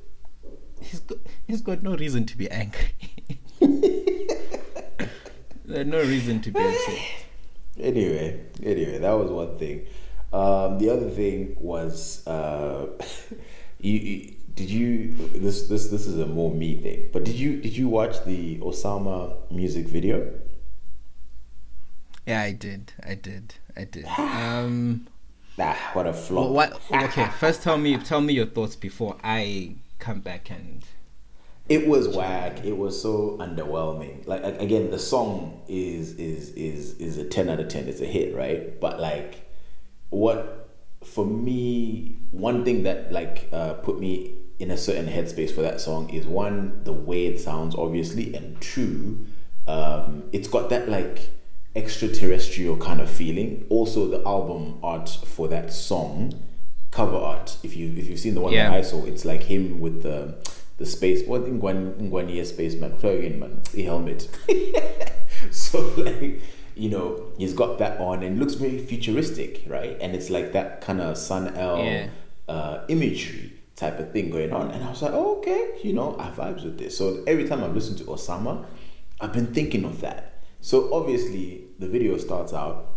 he's 0.82 1.00
got, 1.00 1.18
he's 1.48 1.62
got 1.62 1.84
no 1.84 1.96
reason 1.96 2.26
to 2.26 2.38
be 2.38 2.50
angry. 2.50 2.92
There's 5.66 5.88
no 5.88 6.00
reason 6.00 6.42
to 6.42 6.52
be 6.52 6.60
upset. 6.60 7.00
Anyway, 7.80 8.46
anyway, 8.64 9.00
that 9.00 9.12
was 9.12 9.32
one 9.32 9.58
thing. 9.58 9.86
Um, 10.32 10.78
the 10.80 10.90
other 10.90 11.10
thing 11.10 11.56
was, 11.60 12.26
uh, 12.28 12.88
you, 13.80 13.94
you 13.94 14.36
did 14.56 14.70
you 14.70 15.14
this 15.34 15.68
this 15.68 15.88
this 15.88 16.08
is 16.08 16.18
a 16.20 16.26
more 16.26 16.54
me 16.54 16.82
thing, 16.82 17.10
but 17.12 17.24
did 17.26 17.36
you 17.36 17.60
did 17.62 17.76
you 17.76 17.90
watch 17.90 18.24
the 18.26 18.58
Osama 18.60 19.36
music 19.52 19.88
video? 19.88 20.32
Yeah, 22.26 22.42
I 22.42 22.52
did. 22.54 22.94
I 23.04 23.16
did. 23.16 23.56
I 23.78 23.84
did. 23.86 24.06
Um, 24.18 25.08
Nah, 25.58 25.74
what 25.94 26.06
a 26.06 26.14
flop. 26.14 26.50
what? 26.50 26.82
Okay, 26.92 27.28
first 27.40 27.62
tell 27.64 27.78
me 27.78 27.98
tell 27.98 28.20
me 28.20 28.34
your 28.34 28.46
thoughts 28.46 28.76
before 28.76 29.16
I 29.24 29.76
come 30.00 30.20
back 30.20 30.50
and. 30.50 30.84
It 31.68 31.88
was 31.88 32.08
whack. 32.10 32.64
It 32.64 32.78
was 32.78 33.02
so 33.02 33.38
underwhelming. 33.40 34.28
Like 34.28 34.44
again, 34.44 34.92
the 34.92 35.00
song 35.00 35.62
is 35.68 36.14
is 36.16 36.50
is 36.52 36.96
is 36.98 37.18
a 37.18 37.24
ten 37.26 37.50
out 37.50 37.60
of 37.60 37.70
ten. 37.70 37.88
It's 37.88 38.02
a 38.02 38.06
hit, 38.06 38.36
right? 38.36 38.80
But 38.80 39.00
like, 39.00 39.50
what 40.10 40.70
for 41.04 41.26
me, 41.26 42.18
one 42.32 42.66
thing 42.66 42.84
that 42.84 43.12
like 43.12 43.48
uh, 43.54 43.74
put 43.76 44.00
me 44.00 44.36
in 44.60 44.72
a 44.72 44.78
certain 44.78 45.08
headspace 45.08 45.52
for 45.52 45.62
that 45.62 45.80
song 45.82 46.10
is 46.10 46.26
one 46.28 46.82
the 46.84 46.94
way 46.94 47.28
it 47.28 47.40
sounds, 47.40 47.76
obviously, 47.76 48.34
and 48.36 48.60
two, 48.62 49.26
um, 49.68 50.24
it's 50.32 50.48
got 50.48 50.70
that 50.70 50.88
like 50.90 51.30
extraterrestrial 51.76 52.78
kind 52.78 53.02
of 53.02 53.10
feeling. 53.10 53.66
Also, 53.70 54.08
the 54.08 54.26
album 54.28 54.80
art 54.84 55.10
for 55.26 55.48
that 55.50 55.72
song, 55.74 56.34
cover 56.92 57.18
art. 57.18 57.58
If 57.64 57.76
you 57.76 57.94
if 57.98 58.08
you've 58.08 58.20
seen 58.20 58.34
the 58.36 58.42
one 58.42 58.54
Yeah. 58.54 58.70
that 58.70 58.78
I 58.78 58.82
saw, 58.82 59.04
it's 59.06 59.26
like 59.26 59.44
him 59.44 59.80
with 59.80 60.04
the 60.04 60.36
the 60.78 60.86
space. 60.86 61.26
What 61.28 61.44
in 61.44 61.60
Ngwaniya 61.62 62.46
spaceman? 62.46 62.94
In 63.04 63.40
man, 63.40 63.62
the 63.74 63.84
helmet. 63.84 64.28
so 65.52 65.80
like 65.98 66.42
you 66.76 66.90
know 66.90 67.32
he's 67.38 67.54
got 67.54 67.78
that 67.80 68.00
on 68.00 68.24
and 68.24 68.40
looks 68.40 68.56
very 68.56 68.78
futuristic, 68.80 69.64
right? 69.68 69.98
And 70.02 70.16
it's 70.16 70.30
like 70.30 70.52
that 70.54 70.82
kind 70.82 71.02
of 71.02 71.18
Sun-El 71.18 71.84
Yeah. 71.84 72.10
uh, 72.48 72.84
imagery 72.90 73.54
type 73.76 74.00
of 74.00 74.12
thing 74.12 74.30
going 74.30 74.54
on. 74.54 74.72
And 74.72 74.84
I 74.84 74.90
was 74.90 75.02
like, 75.02 75.12
oh, 75.14 75.38
okay, 75.40 75.72
you 75.84 75.92
know, 75.94 76.16
I 76.18 76.30
vibes 76.30 76.64
with 76.64 76.78
this. 76.78 76.98
So 76.98 77.24
every 77.28 77.46
time 77.48 77.62
I 77.64 77.68
listen 77.68 77.96
to 77.98 78.04
Osama, 78.06 78.66
I've 79.20 79.34
been 79.34 79.54
thinking 79.54 79.84
of 79.84 80.00
that. 80.02 80.44
So 80.62 80.94
obviously 80.94 81.65
the 81.80 81.88
video 81.88 82.18
starts 82.18 82.54
out 82.54 82.96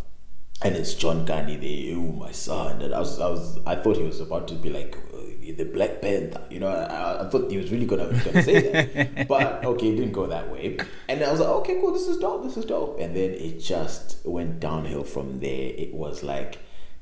and 0.62 0.74
it's 0.74 0.94
John 0.94 1.24
Gani 1.24 1.56
there, 1.56 1.96
oh 1.96 2.12
my 2.12 2.32
son. 2.32 2.82
And 2.82 2.92
I 2.92 2.98
was, 2.98 3.20
I 3.20 3.28
was, 3.28 3.58
I 3.64 3.76
thought 3.76 3.96
he 3.96 4.02
was 4.02 4.20
about 4.20 4.48
to 4.48 4.54
be 4.54 4.70
like 4.70 4.96
uh, 5.14 5.52
the 5.56 5.64
Black 5.64 6.02
Panther, 6.02 6.42
you 6.50 6.58
know. 6.58 6.68
I, 6.68 7.24
I 7.24 7.30
thought 7.30 7.50
he 7.50 7.58
was 7.58 7.70
really 7.70 7.86
gonna, 7.86 8.08
gonna 8.24 8.42
say 8.42 8.72
that, 8.72 9.28
but 9.28 9.64
okay, 9.64 9.88
it 9.90 9.96
didn't 9.96 10.12
go 10.12 10.26
that 10.26 10.50
way. 10.50 10.78
And 11.08 11.22
I 11.22 11.30
was 11.30 11.38
like, 11.38 11.48
okay, 11.48 11.80
cool, 11.80 11.92
this 11.92 12.08
is 12.08 12.18
dope, 12.18 12.42
this 12.42 12.56
is 12.56 12.64
dope. 12.64 12.98
And 12.98 13.14
then 13.14 13.30
it 13.30 13.60
just 13.60 14.18
went 14.24 14.58
downhill 14.58 15.04
from 15.04 15.38
there. 15.38 15.72
It 15.76 15.94
was 15.94 16.24
like 16.24 16.58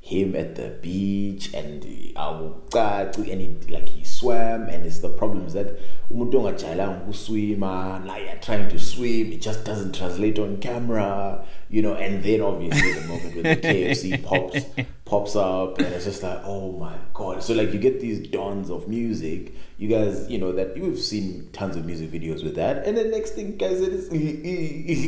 him 0.07 0.35
at 0.35 0.55
the 0.55 0.69
beach 0.81 1.53
and 1.53 1.83
awucaci 2.15 3.31
and 3.31 3.41
he, 3.41 3.73
like 3.73 3.89
he 3.89 4.03
swam 4.03 4.69
and 4.69 4.85
it's 4.85 4.99
the 4.99 5.09
problems 5.09 5.53
that 5.53 5.67
umuntu 6.11 6.37
ongajayelanga 6.39 7.01
ukuswima 7.03 7.73
like 8.09 8.23
you're 8.27 8.43
trying 8.47 8.67
to 8.75 8.79
swim 8.79 9.33
it 9.33 9.41
just 9.41 9.65
doesn't 9.65 9.91
translate 9.99 10.39
on 10.39 10.57
camera 10.57 11.45
you 11.69 11.81
know 11.81 11.95
and 11.95 12.23
then 12.23 12.41
obviously 12.41 12.93
the 12.93 13.07
moment 13.07 13.35
when 13.35 13.43
the 13.43 13.55
KFC 13.67 14.23
pops 14.23 14.65
pops 15.05 15.35
up 15.35 15.79
and 15.79 15.87
it's 15.87 16.05
just 16.05 16.23
like 16.23 16.39
oh 16.45 16.71
my 16.73 16.95
god. 17.13 17.43
So 17.43 17.53
like 17.53 17.73
you 17.73 17.79
get 17.79 17.99
these 17.99 18.27
dawns 18.27 18.69
of 18.69 18.87
music. 18.87 19.53
You 19.77 19.87
guys 19.89 20.29
you 20.29 20.37
know 20.37 20.51
that 20.53 20.75
you've 20.77 20.99
seen 20.99 21.49
tons 21.53 21.75
of 21.75 21.85
music 21.85 22.11
videos 22.11 22.43
with 22.43 22.55
that. 22.55 22.85
And 22.85 22.97
the 22.97 23.05
next 23.05 23.31
thing 23.31 23.57
guys 23.57 23.81
it 23.81 23.93
is 23.93 24.09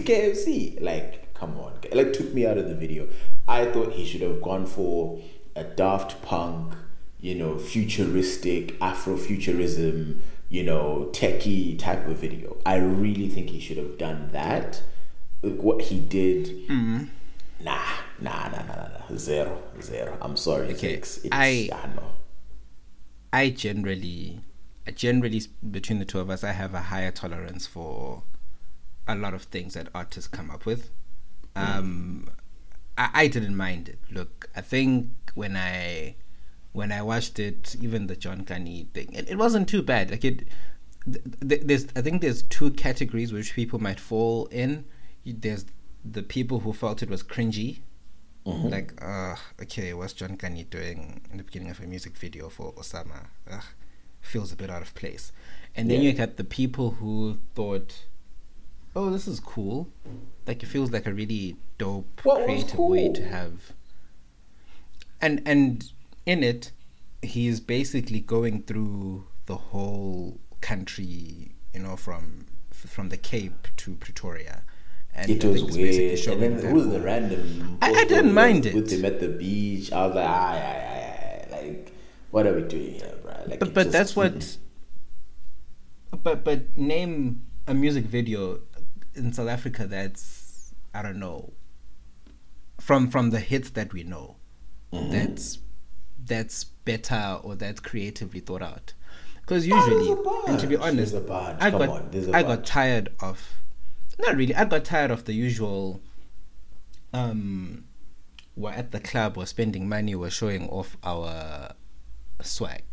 KFC 0.10 0.82
like 0.82 1.29
come 1.40 1.58
on 1.60 1.74
like 1.94 2.14
took 2.14 2.34
me 2.34 2.46
out 2.46 2.58
of 2.58 2.68
the 2.68 2.76
video 2.76 3.08
I 3.48 3.66
thought 3.66 3.94
he 3.94 4.06
should 4.06 4.22
have 4.22 4.42
gone 4.44 4.68
for 4.68 5.20
a 5.56 5.64
Daft 5.64 6.22
Punk, 6.22 6.74
you 7.20 7.36
know, 7.36 7.58
futuristic, 7.58 8.80
Afrofuturism, 8.80 10.20
you 10.50 10.64
know, 10.64 11.10
techie 11.12 11.78
type 11.78 12.08
of 12.08 12.18
video. 12.18 12.58
I 12.66 12.76
really 12.78 13.28
think 13.28 13.50
he 13.50 13.60
should 13.60 13.78
have 13.78 13.98
done 13.98 14.30
that. 14.32 14.84
What 15.42 15.84
he 15.84 16.00
did, 16.00 16.68
mm-hmm. 16.68 17.06
nah, 17.62 17.82
nah, 18.20 18.50
nah, 18.50 18.62
nah, 18.64 18.76
nah, 18.76 18.88
nah, 19.10 19.16
zero, 19.18 19.64
zero. 19.82 20.18
I'm 20.22 20.38
sorry, 20.38 20.68
Okay, 20.74 20.96
Fix. 20.96 21.18
It's, 21.18 21.30
I- 21.32 21.70
I 21.74 21.88
know. 21.96 22.12
I 23.32 23.50
generally, 23.50 24.42
generally 24.96 25.42
between 25.72 26.00
the 26.00 26.06
two 26.06 26.20
of 26.20 26.30
us, 26.30 26.44
I 26.44 26.52
have 26.52 26.74
a 26.74 26.82
higher 26.82 27.12
tolerance 27.12 27.68
for 27.68 28.24
a 29.08 29.16
lot 29.16 29.34
of 29.34 29.44
things 29.44 29.76
that 29.76 29.88
artists 29.94 30.28
come 30.28 30.50
up 30.52 30.66
with. 30.66 30.90
Um, 31.56 32.30
I, 32.98 33.10
I 33.14 33.28
didn't 33.28 33.56
mind 33.58 33.90
it. 33.90 34.00
Look, 34.12 34.50
I 34.56 34.62
think 34.62 35.10
when 35.36 35.56
I 35.58 36.16
when 36.72 36.92
I 36.92 37.02
watched 37.02 37.40
it, 37.40 37.76
even 37.82 38.08
the 38.08 38.16
John 38.16 38.40
Gunny 38.44 38.88
thing, 38.94 39.12
it, 39.14 39.30
it 39.30 39.38
wasn't 39.38 39.68
too 39.68 39.82
bad. 39.82 40.12
Like 40.12 40.24
it, 40.24 40.48
th- 41.12 41.24
th- 41.48 41.62
there's 41.66 41.88
I 41.96 42.02
think 42.02 42.22
there's 42.22 42.44
two 42.44 42.72
categories 42.72 43.34
which 43.34 43.54
people 43.54 43.80
might 43.80 44.00
fall 44.00 44.46
in. 44.48 44.86
There's 45.26 45.66
the 46.06 46.24
people 46.24 46.60
who 46.62 46.72
felt 46.74 47.04
it 47.04 47.10
was 47.10 47.22
cringy, 47.24 47.80
like, 48.46 48.94
uh, 49.04 49.36
okay, 49.62 49.94
what's 49.94 50.14
John 50.14 50.36
Gunny 50.36 50.64
doing 50.64 51.22
in 51.30 51.38
the 51.38 51.44
beginning 51.44 51.70
of 51.70 51.80
a 51.82 51.86
music 51.86 52.16
video 52.18 52.50
for 52.50 52.74
Osama? 52.74 53.28
Ugh, 53.52 53.64
feels 54.22 54.52
a 54.52 54.56
bit 54.56 54.70
out 54.70 54.82
of 54.82 54.96
place. 54.96 55.32
And 55.76 55.92
then 55.92 56.02
Yeah. 56.02 56.10
you 56.12 56.14
got 56.18 56.38
the 56.38 56.44
people 56.46 56.92
who 56.92 57.38
thought, 57.54 58.06
oh, 58.96 59.10
this 59.10 59.28
is 59.28 59.40
cool. 59.40 59.90
Like 60.48 60.64
it 60.64 60.68
feels 60.68 60.92
like 60.92 61.06
a 61.08 61.14
really 61.14 61.56
dope, 61.78 62.22
What 62.24 62.46
creative 62.46 62.80
way 62.80 63.12
to 63.14 63.24
have. 63.28 63.74
And 65.22 65.42
and 65.46 65.92
in 66.26 66.44
it, 66.44 66.72
he's 67.22 67.60
basically 67.60 68.20
going 68.22 68.64
through 68.64 69.28
the 69.46 69.56
whole 69.56 70.40
country, 70.62 71.52
you 71.74 71.80
know, 71.82 71.96
from 71.96 72.46
from 72.72 73.10
the 73.10 73.18
Cape 73.18 73.68
to 73.78 73.96
Pretoria. 73.96 74.64
And 75.14 75.30
It 75.32 75.44
was 75.44 75.64
weird. 75.64 76.20
And 76.28 76.42
then 76.42 76.58
that 76.58 76.68
who 76.68 76.76
was 76.76 76.88
the 76.88 77.02
random? 77.02 77.78
I- 77.82 77.92
I 77.92 78.06
didn't 78.06 78.34
mind 78.34 78.66
it. 78.68 78.74
With 78.76 78.92
him 78.92 79.04
at 79.06 79.20
the 79.20 79.28
beach, 79.28 79.92
I 79.92 80.06
was 80.06 80.16
like, 80.16 80.26
ah, 80.30 80.54
yeah, 80.54 80.60
yeah, 80.62 81.46
yeah. 81.50 81.56
Like, 81.58 81.92
what 82.32 82.46
are 82.48 82.54
we 82.54 82.62
doing 82.62 82.94
here, 82.94 83.16
bro? 83.22 83.34
Like, 83.48 83.60
but 83.60 83.74
but 83.74 83.84
just- 83.84 83.92
that's 83.92 84.16
what 84.16 84.58
but 86.24 86.44
but 86.44 86.78
name 86.78 87.44
a 87.68 87.74
music 87.74 88.06
video 88.06 88.60
in 89.16 89.34
South 89.34 89.48
Africa 89.50 89.86
that's 89.88 90.74
I 90.94 91.02
don't 91.02 91.20
know 91.20 91.54
from 92.80 93.10
from 93.10 93.30
the 93.32 93.40
hits 93.40 93.72
that 93.72 93.94
we 93.94 94.04
know 94.04 94.36
Mm-hmm. 94.92 95.12
that's 95.12 95.60
that's 96.26 96.64
better 96.64 97.40
or 97.44 97.54
that's 97.56 97.80
creatively 97.80 98.40
thought 98.40 98.64
out 98.64 98.94
because 99.42 99.70
Oh, 99.72 99.76
usually 99.76 100.18
and 100.48 100.60
to 100.60 100.66
be 100.66 100.76
honest. 100.78 101.14
I 101.16 101.70
got 101.70 101.90
on, 101.90 102.08
there's 102.12 102.28
got 102.28 102.66
tired 102.66 103.10
of 103.20 103.54
not 104.18 104.36
really 104.36 104.56
I 104.56 104.66
got 104.66 104.86
tired 104.86 105.12
of 105.12 105.26
the 105.26 105.34
usual 105.34 106.02
um 107.14 107.84
we're 108.56 108.72
at 108.72 108.92
the 108.92 109.00
club 109.00 109.38
we're 109.38 109.46
spending 109.46 109.88
money 109.88 110.16
we're 110.16 110.30
showing 110.32 110.68
off 110.70 110.98
our 111.04 111.74
swag 112.42 112.84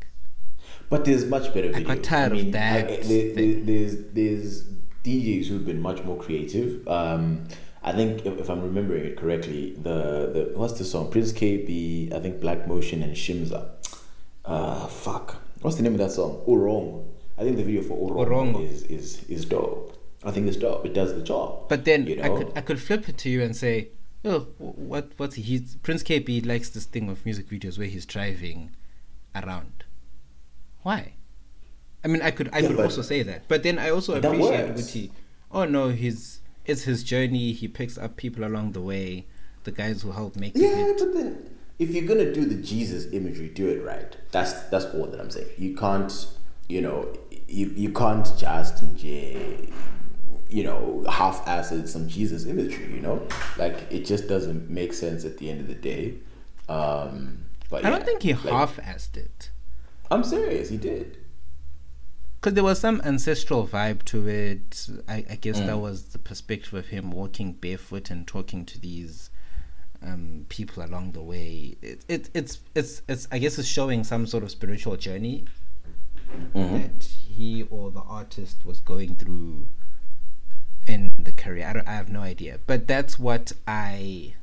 But 0.90 1.04
there's 1.06 1.24
much 1.24 1.52
better 1.54 1.68
videos. 1.70 1.86
got 1.86 2.02
tired 2.02 2.32
of 2.32 2.52
that 2.52 2.86
I- 2.90 2.96
there- 2.98 3.34
there- 3.34 3.60
there's 3.64 3.96
there's 4.12 4.64
DJs 5.06 5.46
who've 5.46 5.64
been 5.64 5.80
much 5.80 6.02
more 6.04 6.16
creative. 6.16 6.86
Um, 6.88 7.46
I 7.82 7.92
think 7.92 8.26
if, 8.26 8.38
if 8.40 8.48
I'm 8.50 8.62
remembering 8.62 9.04
it 9.04 9.16
correctly, 9.16 9.74
the 9.74 9.98
the 10.34 10.58
what's 10.58 10.78
the 10.78 10.84
song? 10.84 11.10
Prince 11.10 11.32
Kaybee, 11.32 12.12
I 12.12 12.18
think 12.20 12.40
Black 12.40 12.66
Motion 12.66 13.02
and 13.02 13.14
Shimza. 13.14 13.60
Uh, 14.44 14.86
fuck. 14.86 15.36
What's 15.62 15.76
the 15.76 15.82
name 15.82 15.92
of 15.92 15.98
that 15.98 16.10
song? 16.10 16.42
Urong. 16.46 17.06
I 17.38 17.42
think 17.42 17.56
the 17.56 17.64
video 17.64 17.82
for 17.82 17.96
Urong 17.96 18.26
Uwrongo. 18.54 18.70
is 18.70 18.82
is 18.84 19.22
is 19.28 19.44
dope. 19.44 19.92
I 20.24 20.30
think 20.32 20.48
it's 20.48 20.56
dope. 20.56 20.84
It 20.84 20.94
does 20.94 21.14
the 21.14 21.22
job. 21.22 21.68
But 21.68 21.84
then 21.84 22.06
you 22.06 22.20
I 22.22 22.28
could 22.28 22.52
I 22.56 22.60
could 22.60 22.80
flip 22.80 23.08
it 23.08 23.16
to 23.18 23.28
you 23.30 23.42
and 23.42 23.54
say, 23.54 23.88
oh, 24.24 24.40
wh- 24.58 24.78
what 24.78 25.12
what's 25.18 25.36
he? 25.36 25.64
Prince 25.82 26.02
Kaybee 26.02 26.44
likes 26.44 26.70
this 26.70 26.86
thing 26.86 27.08
of 27.08 27.24
music 27.24 27.48
videos 27.48 27.78
where 27.78 27.86
he's 27.88 28.06
driving 28.06 28.70
around. 29.34 29.84
Why? 30.82 31.14
I 32.06 32.08
mean, 32.08 32.22
I 32.22 32.30
could 32.30 32.48
I 32.52 32.60
Yeah, 32.60 32.68
could 32.68 32.78
also 32.80 33.02
say 33.02 33.24
that, 33.24 33.48
but 33.48 33.64
then 33.64 33.80
I 33.80 33.90
also 33.90 34.14
appreciate. 34.14 34.76
Guti. 34.76 35.10
Oh 35.50 35.64
no, 35.64 35.88
he's 35.88 36.40
it's 36.64 36.82
his 36.82 37.02
journey. 37.02 37.52
He 37.52 37.66
picks 37.66 37.98
up 37.98 38.16
people 38.16 38.44
along 38.44 38.72
the 38.72 38.80
way, 38.80 39.26
the 39.64 39.72
guys 39.72 40.02
who 40.02 40.12
help 40.12 40.36
make 40.36 40.52
Yeah, 40.54 40.68
hit. 40.68 40.98
but 40.98 41.12
then 41.14 41.50
if 41.80 41.90
you're 41.90 42.06
gonna 42.06 42.32
do 42.32 42.44
the 42.44 42.54
Jesus 42.62 43.12
imagery, 43.12 43.48
do 43.48 43.68
it 43.68 43.84
right. 43.84 44.16
That's 44.30 44.52
that's 44.70 44.84
all 44.94 45.06
that 45.06 45.18
I'm 45.20 45.30
saying. 45.30 45.48
You 45.58 45.74
can't, 45.74 46.12
you 46.68 46.80
know, 46.80 47.12
you 47.48 47.72
you 47.74 47.90
can't 47.92 48.26
just 48.38 48.84
you 50.48 50.62
know 50.62 51.04
half-ass 51.10 51.74
some 51.90 52.08
Jesus 52.08 52.46
imagery. 52.46 52.94
You 52.94 53.00
know, 53.00 53.26
like 53.56 53.90
it 53.90 54.04
just 54.06 54.28
doesn't 54.28 54.70
make 54.70 54.92
sense 54.92 55.24
at 55.24 55.38
the 55.38 55.50
end 55.50 55.60
of 55.60 55.66
the 55.66 55.74
day. 55.74 56.14
Um, 56.68 57.46
but 57.68 57.84
I 57.84 57.88
yeah, 57.90 57.96
don't 57.96 58.04
think 58.04 58.22
he 58.22 58.32
like, 58.34 58.44
half-assed 58.44 59.16
it. 59.16 59.50
I'm 60.08 60.22
serious. 60.22 60.68
He 60.70 60.76
did. 60.76 61.18
Because 62.46 62.54
there 62.54 62.62
was 62.62 62.78
some 62.78 63.00
ancestral 63.04 63.66
vibe 63.66 64.04
to 64.04 64.28
it. 64.28 64.86
I, 65.08 65.24
I 65.28 65.34
guess 65.34 65.58
Mm. 65.58 65.66
that 65.66 65.78
was 65.78 66.04
the 66.12 66.18
perspective 66.20 66.74
of 66.74 66.86
him 66.86 67.10
walking 67.10 67.54
barefoot 67.54 68.08
and 68.08 68.24
talking 68.24 68.64
to 68.66 68.78
these 68.80 69.30
um, 70.00 70.46
people 70.48 70.84
along 70.84 71.10
the 71.10 71.22
way. 71.22 71.76
It, 71.82 72.04
it, 72.06 72.30
it's 72.34 72.60
it's 72.76 73.02
it's 73.08 73.26
I 73.32 73.38
guess 73.38 73.58
it's 73.58 73.66
showing 73.66 74.04
some 74.04 74.28
sort 74.28 74.44
of 74.44 74.52
spiritual 74.52 74.96
journey 74.96 75.46
Mm-hmm. 76.54 76.74
that 76.76 77.02
he 77.04 77.64
or 77.64 77.90
the 77.90 78.00
artist 78.02 78.64
was 78.64 78.78
going 78.78 79.16
through 79.16 79.66
in 80.86 81.12
the 81.18 81.32
career. 81.32 81.66
I, 81.66 81.72
don't, 81.72 81.88
I 81.88 81.94
have 81.94 82.08
no 82.08 82.20
idea, 82.20 82.60
but 82.66 82.86
that's 82.86 83.18
what 83.18 83.52
I 83.66 84.34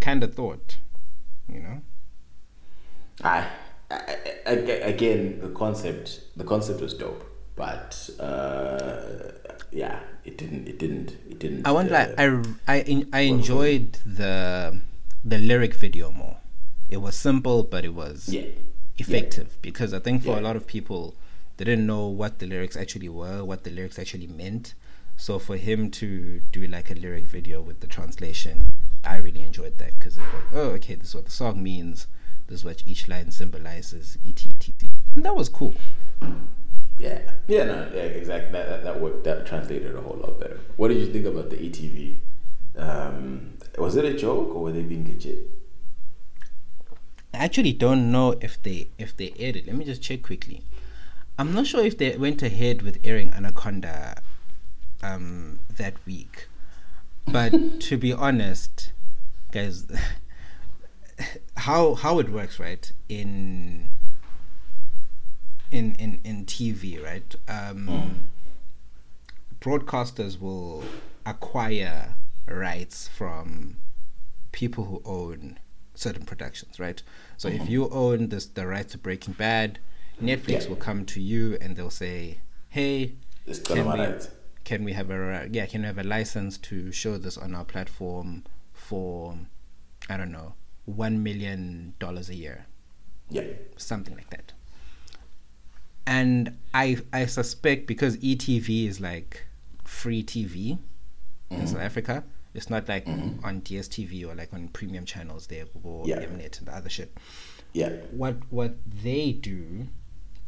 kind 0.00 0.22
of 0.22 0.34
thought. 0.34 0.76
You 1.48 1.60
know. 1.60 1.80
I, 3.22 3.46
I, 3.94 4.16
I, 4.46 4.52
again, 4.94 5.40
the 5.40 5.48
concept, 5.50 6.20
the 6.36 6.44
concept 6.44 6.80
was 6.80 6.94
dope, 6.94 7.24
but 7.56 8.08
uh, 8.20 9.32
yeah, 9.70 10.00
it 10.24 10.38
didn't, 10.38 10.68
it 10.68 10.78
didn't, 10.78 11.10
it 11.28 11.38
didn't. 11.38 11.66
I 11.66 11.72
won't 11.72 11.90
uh, 11.90 11.94
lie. 11.94 12.14
I 12.18 12.76
I 12.76 13.06
I 13.12 13.20
enjoyed 13.20 13.98
the 14.06 14.80
the 15.24 15.38
lyric 15.38 15.74
video 15.74 16.10
more. 16.10 16.38
It 16.88 16.98
was 16.98 17.16
simple, 17.16 17.62
but 17.62 17.84
it 17.84 17.94
was 17.94 18.28
yeah, 18.28 18.42
effective 18.98 19.56
because 19.62 19.92
I 19.94 19.98
think 19.98 20.22
for 20.22 20.30
Yeah. 20.30 20.40
a 20.40 20.44
lot 20.48 20.56
of 20.56 20.66
people 20.66 21.14
they 21.56 21.64
didn't 21.64 21.86
know 21.86 22.08
what 22.08 22.38
the 22.40 22.46
lyrics 22.46 22.76
actually 22.76 23.08
were, 23.08 23.44
what 23.44 23.64
the 23.64 23.70
lyrics 23.70 23.98
actually 23.98 24.26
meant. 24.26 24.74
So 25.16 25.38
for 25.38 25.56
him 25.56 25.90
to 25.92 26.40
do 26.50 26.66
like 26.66 26.90
a 26.90 26.94
lyric 26.94 27.26
video 27.26 27.60
with 27.62 27.78
the 27.80 27.86
translation, 27.86 28.74
I 29.04 29.16
really 29.18 29.42
enjoyed 29.42 29.78
that 29.78 29.98
because 29.98 30.18
oh 30.52 30.70
okay, 30.76 30.94
this 30.96 31.08
is 31.08 31.14
what 31.14 31.24
the 31.26 31.30
song 31.30 31.62
means. 31.62 32.06
This 32.46 32.60
is 32.60 32.64
what 32.64 32.82
each 32.86 33.08
line 33.08 33.30
symbolizes. 33.30 34.18
etc. 34.26 34.90
And 35.14 35.24
that 35.24 35.34
was 35.34 35.48
cool. 35.48 35.74
Yeah, 36.98 37.18
yeah, 37.48 37.64
no, 37.64 37.90
yeah, 37.94 38.02
exactly. 38.02 38.52
That, 38.52 38.68
that 38.68 38.84
that 38.84 39.00
worked. 39.00 39.24
That 39.24 39.46
translated 39.46 39.94
a 39.94 40.00
whole 40.00 40.16
lot 40.16 40.38
better. 40.38 40.60
What 40.76 40.88
did 40.88 40.98
you 40.98 41.12
think 41.12 41.26
about 41.26 41.50
the 41.50 41.56
ATV? 41.56 42.16
Um, 42.76 43.54
was 43.78 43.96
it 43.96 44.04
a 44.04 44.14
joke 44.14 44.54
or 44.54 44.62
were 44.62 44.72
they 44.72 44.82
being 44.82 45.08
legit? 45.08 45.50
I 47.32 47.38
actually 47.38 47.72
don't 47.72 48.12
know 48.12 48.36
if 48.40 48.62
they 48.62 48.88
if 48.96 49.16
they 49.16 49.34
aired 49.38 49.56
it. 49.56 49.66
Let 49.66 49.76
me 49.76 49.84
just 49.84 50.02
check 50.02 50.22
quickly. 50.22 50.62
I'm 51.36 51.52
not 51.52 51.66
sure 51.66 51.84
if 51.84 51.98
they 51.98 52.16
went 52.16 52.42
ahead 52.42 52.82
with 52.82 52.98
airing 53.02 53.32
Anaconda 53.32 54.22
um, 55.02 55.58
that 55.76 55.94
week, 56.06 56.46
but 57.26 57.80
to 57.80 57.96
be 57.96 58.12
honest, 58.12 58.92
guys, 59.50 59.84
how 61.56 61.94
how 61.94 62.18
it 62.18 62.28
works, 62.28 62.58
right? 62.58 62.90
In 63.08 63.88
in 65.70 65.94
in 65.96 66.20
in 66.24 66.44
TV, 66.46 67.02
right? 67.02 67.34
Um, 67.48 68.28
Broadcasters 69.60 70.40
will 70.40 70.84
acquire 71.24 72.14
rights 72.46 73.08
from 73.08 73.78
people 74.52 74.84
who 74.84 75.00
own 75.04 75.58
certain 75.94 76.24
productions, 76.26 76.78
right? 76.78 77.02
So 77.36 77.48
if 77.48 77.68
you 77.68 77.88
own 77.90 78.28
this 78.28 78.46
the 78.46 78.66
rights 78.66 78.92
to 78.92 78.98
Breaking 78.98 79.34
Bad, 79.34 79.78
Netflix 80.20 80.62
Yeah. 80.64 80.68
will 80.68 80.76
come 80.76 81.04
to 81.06 81.20
you 81.20 81.56
and 81.60 81.76
they'll 81.76 81.90
say, 81.90 82.38
"Hey, 82.68 83.14
can 83.64 83.86
we, 83.86 83.98
right. 83.98 84.28
can 84.64 84.84
we 84.84 84.92
have 84.92 85.10
a 85.10 85.48
yeah 85.50 85.66
can 85.66 85.80
we 85.82 85.86
have 85.86 85.98
a 85.98 86.04
license 86.04 86.58
to 86.58 86.92
show 86.92 87.16
this 87.18 87.36
on 87.38 87.54
our 87.54 87.64
platform 87.64 88.44
for 88.72 89.38
I 90.08 90.16
don't 90.16 90.32
know 90.32 90.54
one 90.86 91.22
million 91.22 91.94
dollars 91.98 92.28
a 92.28 92.34
year, 92.34 92.66
Yeah, 93.30 93.44
something 93.76 94.14
like 94.14 94.30
that." 94.30 94.52
And 96.06 96.58
I 96.74 96.98
I 97.12 97.26
suspect 97.26 97.86
because 97.86 98.16
ETV 98.18 98.86
is 98.88 99.00
like 99.00 99.44
free 99.84 100.22
TV 100.22 100.78
in 101.50 101.66
South 101.66 101.80
Africa, 101.80 102.24
it's 102.52 102.68
not 102.68 102.88
like 102.88 103.06
on 103.08 103.60
DSTV 103.62 104.26
or 104.26 104.34
like 104.34 104.52
on 104.52 104.68
premium 104.68 105.04
channels 105.04 105.46
there 105.46 105.66
or 105.82 106.06
Yeah. 106.06 106.16
Mnet 106.20 106.58
and 106.58 106.68
the 106.68 106.74
other 106.76 106.88
shit. 106.90 107.16
Yeah, 107.72 107.90
what 108.10 108.36
what 108.50 108.76
they 109.02 109.32
do 109.32 109.88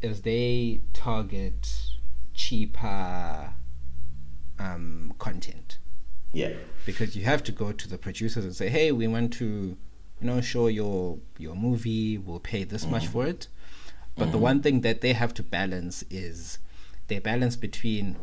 is 0.03 0.23
they 0.23 0.81
target 0.93 1.69
cheaper 2.35 3.53
um, 4.59 5.15
content. 5.19 5.79
Yeah, 6.33 6.53
because 6.85 7.17
you 7.17 7.25
have 7.25 7.43
to 7.45 7.53
go 7.53 7.73
to 7.73 7.89
the 7.89 7.97
producers 7.99 8.45
and 8.45 8.55
say, 8.55 8.69
"Hey, 8.69 8.93
we 8.93 9.07
want 9.09 9.33
to, 9.35 9.77
you 10.21 10.27
know, 10.27 10.41
show 10.41 10.69
your 10.69 11.19
your 11.39 11.55
movie. 11.55 12.19
We'll 12.19 12.41
pay 12.41 12.65
this 12.65 12.87
much 12.87 13.05
mm-hmm. 13.05 13.13
for 13.13 13.27
it." 13.27 13.49
But 14.17 14.27
the 14.27 14.33
mm-hmm. 14.33 14.41
one 14.41 14.63
thing 14.63 14.81
that 14.81 15.03
they 15.03 15.13
have 15.13 15.35
to 15.35 15.43
balance 15.43 16.05
is 16.09 16.59
they 17.09 17.19
balance 17.19 17.55
between 17.55 18.17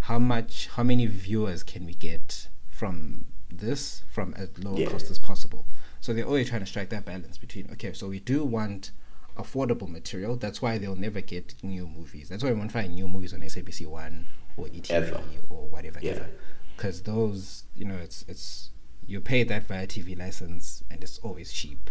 how 0.00 0.18
much, 0.18 0.68
how 0.68 0.82
many 0.82 1.06
viewers 1.06 1.62
can 1.62 1.86
we 1.86 1.94
get 1.94 2.48
from 2.68 3.26
this 3.48 4.02
from 4.08 4.34
as 4.34 4.48
low 4.58 4.76
Yeah. 4.76 4.90
cost 4.90 5.10
as 5.10 5.18
possible. 5.18 5.64
So 6.00 6.12
they're 6.12 6.26
always 6.26 6.48
trying 6.48 6.60
to 6.62 6.66
strike 6.66 6.90
that 6.90 7.04
balance 7.04 7.38
between 7.38 7.68
okay, 7.72 7.92
so 7.92 8.08
we 8.08 8.20
do 8.20 8.44
want 8.44 8.90
affordable 9.36 9.88
material. 9.88 10.36
That's 10.36 10.60
why 10.60 10.78
they'll 10.78 10.96
never 10.96 11.20
get 11.20 11.54
new 11.62 11.86
movies. 11.86 12.28
That's 12.28 12.42
why 12.42 12.50
we 12.50 12.58
won't 12.58 12.72
find 12.72 12.94
new 12.94 13.06
movies 13.06 13.32
on 13.32 13.40
SABC 13.40 13.86
One 13.86 14.26
or 14.56 14.66
ETV 14.66 14.90
Ever. 14.90 15.22
or 15.48 15.68
whatever. 15.68 16.00
Yeah. 16.02 16.12
ever 16.12 16.28
because 16.76 17.02
those 17.02 17.64
you 17.74 17.84
know 17.84 17.96
it's 17.96 18.24
it's 18.28 18.70
you 19.06 19.20
pay 19.20 19.44
that 19.44 19.66
via 19.68 19.86
TV 19.86 20.18
license 20.18 20.82
and 20.90 21.02
it's 21.02 21.18
always 21.18 21.52
cheap, 21.52 21.90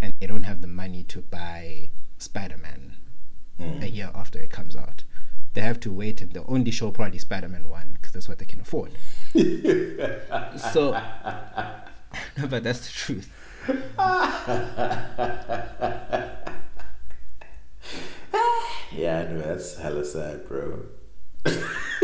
and 0.00 0.12
they 0.20 0.26
don't 0.26 0.44
have 0.44 0.60
the 0.60 0.68
money 0.68 1.02
to 1.04 1.20
buy 1.20 1.90
Spider 2.18 2.58
Man 2.58 2.96
a 3.58 3.62
mm. 3.62 3.94
year 3.94 4.10
after 4.14 4.38
it 4.38 4.50
comes 4.50 4.76
out. 4.76 5.04
They 5.54 5.60
have 5.60 5.80
to 5.80 5.92
wait 5.92 6.20
and 6.22 6.32
they'll 6.32 6.46
only 6.48 6.70
show 6.70 6.90
probably 6.90 7.18
Spider 7.18 7.48
Man 7.48 7.68
one 7.68 7.92
because 7.94 8.12
that's 8.12 8.28
what 8.28 8.38
they 8.38 8.46
can 8.46 8.60
afford. 8.60 8.92
so, 9.34 10.92
no, 12.38 12.46
but 12.48 12.62
that's 12.62 12.86
the 12.86 12.92
truth. 12.92 13.30
yeah. 18.92 19.26
I 19.28 19.32
know 19.32 19.40
that's 19.40 19.76
hella 19.76 20.04
sad, 20.04 20.48
bro. 20.48 20.84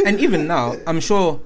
and 0.05 0.21
even 0.21 0.47
now, 0.47 0.77
I'm 0.87 1.01
sure, 1.01 1.41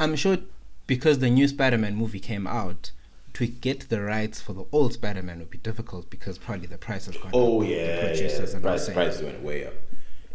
I'm 0.00 0.16
sure 0.16 0.38
because 0.86 1.18
the 1.20 1.30
new 1.30 1.48
Spider-Man 1.48 1.96
movie 1.96 2.20
came 2.20 2.46
out, 2.46 2.90
to 3.34 3.46
get 3.46 3.88
the 3.88 4.02
rights 4.02 4.40
for 4.42 4.52
the 4.52 4.64
old 4.72 4.92
Spider-Man 4.92 5.38
would 5.38 5.50
be 5.50 5.58
difficult 5.58 6.10
because 6.10 6.36
probably 6.36 6.66
the 6.66 6.76
price 6.78 7.06
has 7.06 7.16
gone 7.16 7.30
Oh 7.32 7.62
up. 7.62 7.68
yeah, 7.68 7.76
the 7.76 7.82
yeah. 7.92 8.00
producers 8.00 8.54
and 8.54 8.64
all 8.64 8.72
Price, 8.72 8.88
price 8.90 9.22
went 9.22 9.42
way 9.42 9.66
up. 9.66 9.72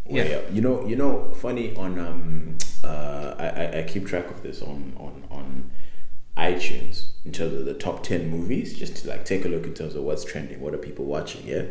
Way 0.05 0.29
Yeah. 0.31 0.37
up. 0.37 0.45
You 0.51 0.61
know, 0.61 0.87
you 0.87 0.95
know, 0.95 1.31
funny 1.35 1.75
on 1.75 1.99
um 1.99 2.57
uh 2.83 3.35
I, 3.37 3.47
I, 3.47 3.79
I 3.79 3.83
keep 3.83 4.07
track 4.07 4.31
of 4.31 4.41
this 4.41 4.61
on 4.63 4.93
on 4.97 5.23
on 5.29 5.69
iTunes 6.37 7.07
in 7.25 7.31
terms 7.31 7.53
of 7.53 7.65
the 7.65 7.73
top 7.73 8.03
ten 8.03 8.29
movies, 8.29 8.77
just 8.77 8.95
to 8.97 9.09
like 9.09 9.25
take 9.25 9.45
a 9.45 9.47
look 9.47 9.65
in 9.65 9.73
terms 9.75 9.95
of 9.95 10.03
what's 10.03 10.23
trending, 10.25 10.59
what 10.59 10.73
are 10.73 10.77
people 10.79 11.05
watching, 11.05 11.45
yeah. 11.47 11.63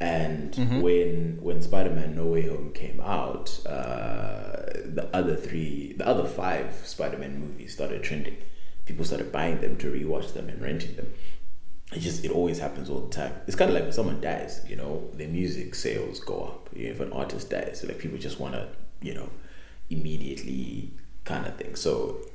And 0.00 0.82
when 0.82 1.38
when 1.40 1.60
Spider 1.60 1.90
Man 1.90 2.14
No 2.14 2.26
Way 2.26 2.48
Home 2.48 2.72
came 2.72 3.00
out, 3.00 3.60
uh, 3.66 4.62
the 4.84 5.08
other 5.12 5.34
three, 5.34 5.94
the 5.96 6.06
other 6.06 6.24
five 6.24 6.74
Spider 6.84 7.18
Man 7.18 7.40
movies 7.40 7.72
started 7.72 8.02
trending. 8.02 8.36
People 8.86 9.04
started 9.04 9.32
buying 9.32 9.60
them 9.60 9.76
to 9.78 9.90
rewatch 9.90 10.32
them 10.32 10.48
and 10.48 10.62
renting 10.62 10.96
them 10.96 11.12
it 11.92 12.00
just 12.00 12.24
it 12.24 12.30
always 12.30 12.58
happens 12.58 12.90
all 12.90 13.00
the 13.00 13.14
time. 13.14 13.32
It's 13.46 13.56
kind 13.56 13.70
of 13.70 13.74
like 13.74 13.84
when 13.84 13.92
someone 13.92 14.20
dies, 14.20 14.64
you 14.68 14.76
know, 14.76 15.08
their 15.14 15.28
music 15.28 15.74
sales 15.74 16.20
go 16.20 16.42
up. 16.42 16.68
You 16.74 16.86
know, 16.86 16.90
if 16.92 17.00
an 17.00 17.12
artist 17.12 17.50
dies, 17.50 17.84
like 17.86 17.98
people 17.98 18.18
just 18.18 18.38
want 18.38 18.54
to, 18.54 18.68
you 19.00 19.14
know, 19.14 19.30
immediately 19.88 20.92
kind 21.28 21.46
of 21.46 21.54
thing. 21.60 21.76
So, 21.76 21.92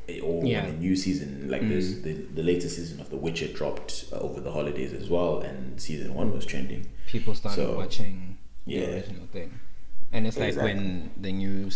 it, 0.08 0.22
or 0.24 0.44
Yeah. 0.46 0.64
when 0.64 0.72
the 0.74 0.78
new 0.88 0.96
season, 0.96 1.30
like 1.54 1.68
this, 1.74 1.86
the 2.06 2.14
the 2.40 2.44
latest 2.52 2.76
season 2.78 3.00
of 3.02 3.08
The 3.10 3.18
Witcher 3.26 3.48
dropped 3.60 4.06
uh, 4.14 4.18
over 4.28 4.40
the 4.48 4.52
holidays 4.58 4.94
as 5.02 5.08
well, 5.10 5.34
and 5.48 5.82
season 5.88 6.14
one 6.14 6.30
was 6.38 6.46
trending. 6.46 6.84
people 7.08 7.34
started 7.36 7.62
So, 7.62 7.76
watching 7.84 8.38
yeah. 8.66 8.86
the 8.86 8.94
original 8.96 9.28
thing, 9.38 9.50
and 10.14 10.26
it's 10.28 10.38
like 10.38 10.50
Exactly. 10.50 10.74
when 10.74 11.12
the 11.26 11.32
new 11.44 11.70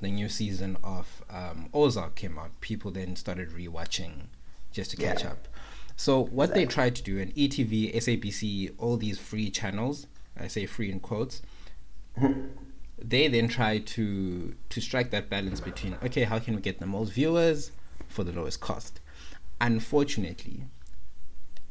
the 0.00 0.10
new 0.10 0.28
season 0.30 0.72
of 0.82 1.06
um, 1.28 1.68
Ozark 1.74 2.14
came 2.22 2.38
out, 2.38 2.52
people 2.62 2.90
then 2.90 3.16
started 3.16 3.48
rewatching 3.50 4.12
just 4.72 4.90
to 4.92 4.96
catch 4.96 5.22
Yeah. 5.24 5.32
up. 5.32 5.48
So 5.96 6.12
what 6.38 6.54
they 6.54 6.62
Exactly. 6.62 6.66
tried 6.76 6.94
to 6.98 7.02
do, 7.10 7.14
and 7.22 7.30
ETV, 7.36 7.92
SABC, 8.04 8.70
all 8.78 8.96
these 8.96 9.18
free 9.18 9.50
channels, 9.50 10.06
I 10.44 10.48
say 10.48 10.64
free 10.64 10.90
in 10.90 11.00
quotes, 11.00 11.42
they 13.02 13.28
then 13.28 13.48
try 13.48 13.78
to 13.78 14.54
to 14.68 14.80
strike 14.80 15.10
that 15.10 15.30
balance 15.30 15.60
between 15.60 15.96
okay, 16.02 16.24
how 16.24 16.38
can 16.38 16.54
we 16.54 16.60
get 16.60 16.80
the 16.80 16.86
most 16.86 17.12
viewers 17.12 17.72
for 18.08 18.24
the 18.24 18.32
lowest 18.32 18.60
cost? 18.60 19.00
Unfortunately, 19.60 20.64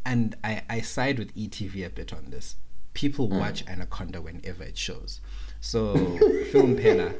and 0.05 0.35
I, 0.43 0.63
I 0.69 0.81
side 0.81 1.19
with 1.19 1.35
ETV 1.35 1.85
a 1.85 1.89
bit 1.89 2.13
on 2.13 2.29
this. 2.29 2.55
People 2.93 3.29
watch 3.29 3.63
Anaconda 3.67 4.21
whenever 4.21 4.63
it 4.63 4.77
shows. 4.77 5.21
So 5.61 5.93
Phil 6.51 6.63
Mphela. 6.63 7.13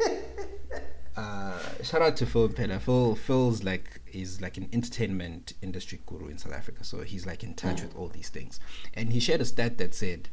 Uh, 1.15 1.60
shout 1.84 2.02
out 2.02 2.15
to 2.17 2.26
Phil 2.26 2.50
Mphela. 2.50 2.80
Phil 2.80 3.15
Phil's 3.15 3.63
like 3.63 4.02
is 4.12 4.41
like 4.41 4.58
an 4.58 4.69
entertainment 4.74 5.54
industry 5.62 6.00
guru 6.06 6.28
in 6.28 6.38
South 6.38 6.54
Africa, 6.54 6.84
so 6.84 7.02
he's 7.02 7.26
like 7.26 7.43
in 7.43 7.54
touch 7.54 7.82
with 7.82 7.95
all 7.95 8.08
these 8.08 8.30
things. 8.30 8.60
And 8.93 9.12
he 9.12 9.19
shared 9.19 9.41
a 9.41 9.45
stat 9.45 9.78
that 9.78 9.93
said 9.93 10.30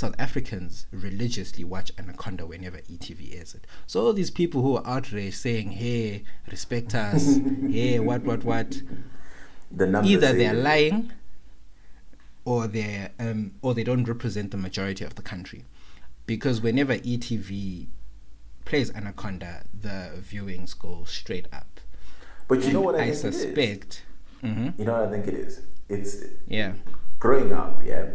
South 0.00 0.14
Africans 0.18 0.86
religiously 0.92 1.62
watch 1.62 1.92
Anaconda 1.98 2.46
whenever 2.46 2.78
ETV 2.78 3.36
airs 3.38 3.54
it. 3.54 3.66
So 3.86 4.00
all 4.00 4.14
these 4.14 4.30
people 4.30 4.62
who 4.62 4.76
are 4.76 4.86
outraged 4.86 5.36
saying, 5.36 5.72
"Hey, 5.72 6.24
respect 6.50 6.94
us," 6.94 7.36
"Hey, 7.68 8.00
what, 8.00 8.22
what, 8.22 8.42
what," 8.42 8.80
The 9.70 9.86
either 10.02 10.32
they're 10.32 10.54
lying 10.54 11.12
or 12.46 12.66
they 12.66 13.10
um 13.18 13.52
or 13.60 13.74
they 13.74 13.84
don't 13.84 14.04
represent 14.04 14.50
the 14.52 14.56
majority 14.56 15.04
of 15.04 15.16
the 15.16 15.22
country 15.22 15.64
because 16.26 16.62
whenever 16.62 16.96
ETV 16.96 17.86
plays 18.64 18.90
Anaconda 18.94 19.64
the 19.78 20.12
viewings 20.30 20.76
go 20.78 21.04
straight 21.04 21.46
up 21.52 21.80
But 22.48 22.60
you 22.60 22.64
And 22.64 22.72
know 22.72 22.80
what 22.80 22.94
I, 22.94 23.02
I 23.04 23.10
think 23.10 23.24
it 23.24 23.26
is? 23.26 23.42
suspect 23.42 24.02
Mhm. 24.42 24.78
You 24.78 24.84
know 24.86 24.92
what 24.98 25.08
I 25.08 25.10
think 25.10 25.26
it 25.28 25.34
is? 25.34 25.60
It's 25.90 26.24
yeah 26.48 26.72
growing 27.18 27.52
up, 27.52 27.82
yeah. 27.84 28.06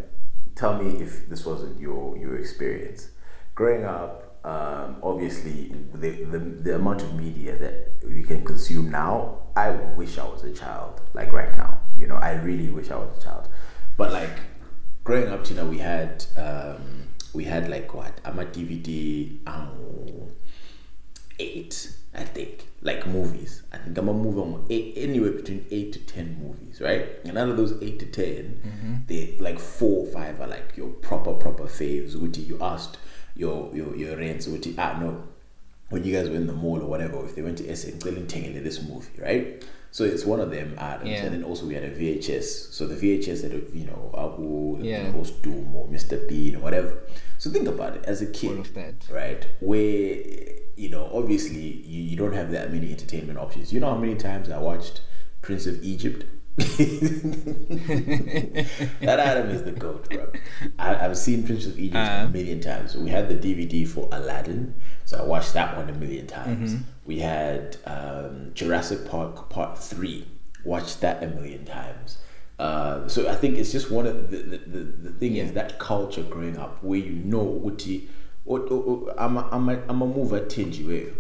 Tell 0.56 0.82
me 0.82 1.02
if 1.02 1.28
this 1.30 1.46
wasn't 1.46 1.80
your 1.80 2.18
your 2.18 2.36
experience. 2.38 3.10
Growing 3.56 3.86
up, 3.86 4.40
um, 4.46 4.98
obviously, 5.04 5.74
the, 5.94 6.24
the 6.24 6.40
the 6.40 6.76
amount 6.76 7.02
of 7.02 7.14
media 7.16 7.58
that 7.58 7.94
you 8.08 8.24
can 8.24 8.44
consume 8.46 8.90
now. 8.90 9.40
I 9.56 9.72
wish 9.72 10.18
I 10.18 10.26
was 10.28 10.44
a 10.44 10.52
child, 10.54 11.02
like 11.14 11.32
right 11.32 11.56
now. 11.58 11.80
You 11.98 12.08
know, 12.08 12.16
I 12.16 12.34
really 12.34 12.70
wish 12.70 12.92
I 12.92 12.98
was 12.98 13.18
a 13.18 13.22
child. 13.22 13.48
But 13.98 14.12
like 14.12 14.38
growing 15.04 15.30
up, 15.30 15.50
you 15.50 15.56
know, 15.56 15.66
we 15.66 15.78
had 15.78 16.26
um, 16.38 17.08
we 17.34 17.46
had 17.46 17.70
like 17.70 17.94
what? 17.94 18.20
I'm 18.24 18.40
a 18.40 18.46
DVD 18.46 19.40
eight, 21.40 21.92
I 22.14 22.24
think. 22.24 22.68
Like 22.82 23.08
movies. 23.08 23.64
I 23.74 23.78
think 23.78 23.98
I'm 23.98 24.08
a 24.10 24.14
movie 24.14 24.40
on 24.40 24.66
eight, 24.70 24.94
anywhere 24.96 25.32
between 25.32 25.66
eight 25.72 25.92
to 25.94 26.00
ten 26.00 26.38
movies, 26.40 26.80
right? 26.82 27.08
And 27.26 27.38
out 27.38 27.50
of 27.50 27.58
those 27.58 27.82
eight 27.82 28.00
to 28.00 28.06
10 28.06 29.04
they 29.08 29.36
like 29.40 29.58
four 29.60 30.06
or 30.06 30.12
five 30.12 30.40
are 30.40 30.48
like 30.48 30.78
your 30.78 30.90
proper 30.90 31.34
proper 31.34 31.64
faves. 31.64 32.16
Which 32.16 32.38
you 32.38 32.58
asked 32.62 32.98
your 33.36 33.72
your 33.76 33.96
your 33.96 34.18
rents, 34.18 34.48
which 34.48 34.68
ah 34.78 34.98
no, 35.02 35.24
when 35.90 36.04
you 36.04 36.14
guys 36.14 36.30
were 36.30 36.36
in 36.36 36.48
the 36.48 36.54
mall 36.54 36.82
or 36.82 36.88
whatever, 36.88 37.26
if 37.26 37.36
they 37.36 37.42
went 37.42 37.58
to 37.60 37.76
SA 37.76 37.90
and 37.90 38.00
this 38.66 38.82
movie, 38.84 39.22
right? 39.22 39.66
So 39.96 40.04
it's 40.04 40.26
one 40.26 40.42
of 40.42 40.52
them 40.52 40.76
items, 40.78 41.10
Yeah. 41.10 41.24
and 41.24 41.34
then 41.34 41.44
also 41.46 41.66
we 41.66 41.74
had 41.74 41.86
a 41.86 41.90
VHS. 41.90 42.48
So 42.74 42.86
the 42.86 42.96
VHS 42.96 43.44
had 43.44 43.54
a 43.54 43.62
you 43.80 43.86
know 43.86 44.02
Abu, 44.26 44.84
Yeah. 44.86 45.10
Host 45.14 45.42
Doom 45.42 45.74
or 45.74 45.88
Mr. 45.88 46.16
Bean 46.28 46.58
or 46.58 46.60
whatever. 46.60 46.92
So 47.38 47.50
think 47.50 47.66
about 47.70 47.96
it 47.96 48.04
as 48.04 48.22
a 48.22 48.26
kid, 48.26 48.68
right? 49.10 49.48
Where 49.62 50.18
you 50.76 50.90
know 50.90 51.10
obviously 51.14 51.62
you, 51.94 52.02
you 52.10 52.18
don't 52.18 52.34
have 52.34 52.52
that 52.52 52.74
many 52.74 52.92
entertainment 52.92 53.40
options. 53.40 53.72
You 53.72 53.80
know 53.80 53.92
how 53.92 53.98
many 53.98 54.16
times 54.16 54.50
I 54.50 54.58
watched 54.60 55.00
Prince 55.42 55.66
of 55.66 55.82
Egypt. 55.82 56.26
that 59.02 59.20
item 59.20 59.50
is 59.50 59.64
the 59.64 59.72
goat, 59.72 60.10
bro. 60.10 60.32
I, 60.80 60.96
I've 61.06 61.18
seen 61.18 61.44
Prince 61.44 61.66
of 61.66 61.78
Egypt 61.80 61.96
Uh. 61.98 62.26
a 62.28 62.30
million 62.30 62.60
times. 62.62 62.96
We 62.96 63.10
had 63.10 63.28
the 63.30 63.36
DVD 63.36 63.88
for 63.88 64.08
Aladdin, 64.12 64.74
so 65.06 65.18
I 65.20 65.24
watched 65.24 65.54
that 65.54 65.76
one 65.76 65.90
a 65.90 65.94
million 65.94 66.28
times. 66.28 66.74
Mm-hmm. 66.76 66.84
We 67.06 67.20
had 67.20 67.78
um, 67.86 68.52
Jurassic 68.54 69.06
Park 69.08 69.50
Part 69.50 69.78
Three. 69.78 70.28
Watched 70.64 71.02
that 71.02 71.22
a 71.24 71.28
million 71.28 71.66
times. 71.66 72.18
Uh, 72.58 73.06
so 73.08 73.30
I 73.30 73.36
think 73.36 73.58
it's 73.58 73.72
just 73.72 73.92
one 73.92 74.08
of 74.08 74.32
the 74.32 74.38
the, 74.38 74.58
the, 74.58 74.80
the 74.80 75.12
thing 75.12 75.36
is 75.36 75.52
that 75.54 75.78
culture 75.78 76.24
growing 76.24 76.58
up 76.58 76.82
where 76.84 77.00
you 77.00 77.12
know 77.12 77.62
Uti, 77.66 78.10
what 78.46 78.62
I'm 79.18 79.36
a, 79.38 79.48
I'm 79.52 79.68
a, 79.70 79.82
I'm 79.90 80.02
a 80.02 80.08
mover 80.08 80.40
tingy 80.40 80.88
where 80.88 81.12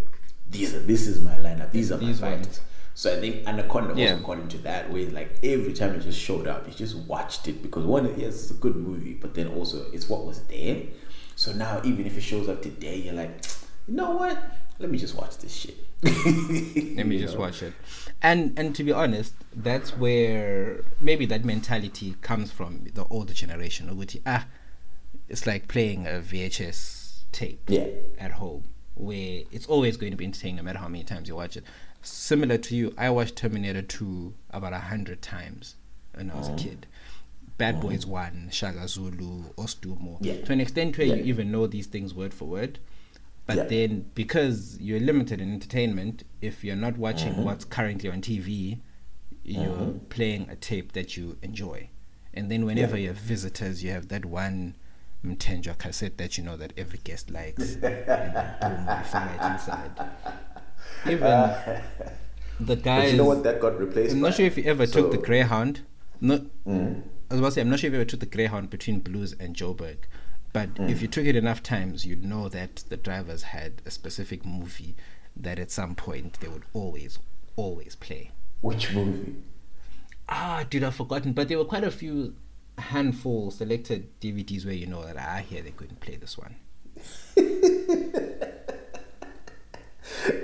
these 0.49 0.73
are 0.73 0.79
this 0.79 1.07
is 1.07 1.21
my 1.21 1.35
lineup. 1.35 1.71
These 1.71 1.91
are 1.91 1.97
These 1.97 2.21
my 2.21 2.31
ones. 2.35 2.61
So 2.97 3.15
I 3.15 3.19
think 3.19 3.45
Anaconda 3.47 3.93
Yeah. 3.99 4.13
also 4.13 4.23
got 4.25 4.39
into 4.39 4.57
that 4.59 4.89
where 4.89 5.07
like 5.09 5.37
every 5.43 5.73
time 5.73 5.93
it 5.95 5.99
just 6.01 6.19
showed 6.19 6.47
up, 6.47 6.65
you 6.67 6.73
just 6.73 6.95
watched 6.95 7.47
it 7.47 7.61
because 7.61 7.85
one, 7.85 8.05
yes, 8.19 8.33
it's 8.43 8.51
a 8.51 8.53
good 8.55 8.75
movie, 8.77 9.13
but 9.13 9.33
then 9.33 9.47
also 9.49 9.85
it's 9.91 10.07
what 10.09 10.25
was 10.25 10.39
there. 10.43 10.81
So 11.35 11.51
now 11.51 11.81
even 11.83 12.05
if 12.07 12.17
it 12.17 12.21
shows 12.21 12.47
up 12.47 12.61
today, 12.61 12.95
you're 12.95 13.13
like, 13.13 13.45
you 13.87 13.95
know 13.95 14.11
what? 14.11 14.41
Let 14.79 14.89
me 14.89 14.97
just 14.97 15.13
watch 15.15 15.37
this 15.39 15.53
shit. 15.53 15.77
Let 16.03 17.05
me 17.05 17.17
just 17.19 17.37
watch 17.37 17.61
it. 17.63 17.73
And 18.21 18.57
and 18.57 18.73
to 18.75 18.83
be 18.83 18.91
honest, 18.93 19.33
that's 19.53 19.97
where 19.97 20.81
maybe 21.01 21.25
that 21.27 21.43
mentality 21.43 22.15
comes 22.21 22.51
from 22.51 22.85
the 22.93 23.05
older 23.09 23.33
generation. 23.33 23.89
Ah, 24.25 24.47
it's 25.27 25.45
like 25.45 25.67
playing 25.67 26.07
a 26.07 26.21
VHS 26.21 27.23
tape 27.33 27.61
Yeah. 27.69 27.87
at 28.17 28.31
home, 28.33 28.63
where 28.95 29.41
it's 29.51 29.65
always 29.65 29.97
going 29.97 30.11
to 30.11 30.17
be 30.17 30.25
entertaining 30.25 30.57
no 30.57 30.63
matter 30.63 30.79
how 30.79 30.87
many 30.87 31.03
times 31.03 31.27
you 31.27 31.35
watch 31.35 31.57
it. 31.57 31.63
Similar 32.09 32.59
to 32.59 32.75
you, 32.75 32.93
I 32.99 33.09
watched 33.09 33.35
Terminator 33.35 33.81
2 33.81 34.33
about 34.51 34.73
a 34.73 34.79
hundred 34.79 35.23
times 35.23 35.75
when 36.13 36.29
I 36.29 36.35
was 36.35 36.49
a 36.49 36.53
kid. 36.55 36.85
Bad 37.57 37.81
Boys 37.81 38.05
1, 38.05 38.49
Shaka 38.51 38.87
Zulu, 38.87 39.45
Ostumo. 39.57 40.17
Yeah. 40.21 40.39
To 40.41 40.53
an 40.53 40.61
extent 40.61 40.97
where 40.99 41.07
Yeah. 41.07 41.15
you 41.15 41.23
even 41.23 41.51
know 41.51 41.65
these 41.65 41.87
things 41.87 42.13
word 42.13 42.31
for 42.33 42.45
word. 42.45 42.77
But 43.47 43.57
Yeah. 43.57 43.63
then 43.63 44.05
because 44.13 44.77
you're 44.79 44.99
limited 44.99 45.41
in 45.41 45.51
entertainment, 45.51 46.23
if 46.41 46.63
you're 46.63 46.75
not 46.75 46.97
watching 46.97 47.33
Mm-hmm. 47.33 47.43
what's 47.43 47.65
currently 47.65 48.09
on 48.09 48.21
TV, 48.21 48.81
you're 49.43 49.93
playing 50.09 50.47
a 50.49 50.55
tape 50.55 50.91
that 50.93 51.17
you 51.17 51.37
enjoy. 51.41 51.89
And 52.35 52.51
then 52.51 52.65
whenever 52.65 52.97
you 52.97 53.07
have 53.07 53.17
visitors, 53.17 53.83
you 53.83 53.89
have 53.91 54.09
that 54.09 54.25
one 54.25 54.75
Mtenjo 55.25 55.75
cassette 55.77 56.17
that 56.19 56.37
you 56.37 56.43
know 56.43 56.55
that 56.57 56.71
every 56.77 56.99
guest 57.03 57.31
likes. 57.31 57.75
and 57.81 57.81
boom, 57.81 58.97
you 58.97 59.03
fire 59.05 59.33
it 59.39 59.53
inside. 59.53 59.91
Even 61.05 61.21
the 62.59 62.75
guys. 62.75 63.11
You 63.11 63.17
know 63.17 63.25
what 63.25 63.43
that 63.43 63.59
got 63.59 63.79
replaced 63.79 64.13
I'm 64.13 64.21
by? 64.21 64.29
not 64.29 64.37
sure 64.37 64.45
if 64.45 64.57
you 64.57 64.63
ever 64.65 64.85
took 64.87 65.11
the 65.11 65.17
Greyhound. 65.17 65.81
No, 66.21 66.45
Mm. 66.65 67.03
I 67.29 67.33
was 67.33 67.39
about 67.39 67.47
to 67.49 67.51
say 67.53 67.61
I'm 67.61 67.69
not 67.69 67.79
sure 67.79 67.87
if 67.87 67.93
you 67.93 67.99
ever 67.99 68.09
took 68.09 68.19
the 68.21 68.25
Greyhound 68.25 68.69
between 68.69 68.99
Blues 68.99 69.33
and 69.39 69.55
Joburg, 69.55 69.97
but 70.53 70.73
Mm. 70.75 70.89
if 70.89 71.01
you 71.01 71.07
took 71.07 71.25
it 71.25 71.35
enough 71.35 71.61
times, 71.63 72.05
you'd 72.05 72.23
know 72.23 72.47
that 72.49 72.83
the 72.89 72.97
drivers 72.97 73.43
had 73.43 73.81
a 73.85 73.91
specific 73.91 74.45
movie 74.45 74.95
that 75.35 75.59
at 75.59 75.69
some 75.71 75.95
point 75.95 76.39
they 76.39 76.47
would 76.47 76.63
always, 76.73 77.19
always 77.55 77.95
play. 77.95 78.31
Which 78.61 78.93
movie? 78.93 79.35
Ah, 80.29 80.65
dude, 80.69 80.83
I've 80.83 80.95
forgotten. 80.95 81.33
But 81.33 81.49
there 81.49 81.57
were 81.57 81.65
quite 81.65 81.83
a 81.83 81.91
few 81.91 82.35
handful 82.77 83.51
selected 83.51 84.07
DVDs 84.21 84.65
where 84.65 84.73
you 84.73 84.85
know 84.87 85.03
that 85.05 85.17
ah, 85.19 85.41
here 85.47 85.61
they 85.61 85.71
couldn't 85.71 85.99
play 85.99 86.15
this 86.15 86.37
one. 86.37 86.55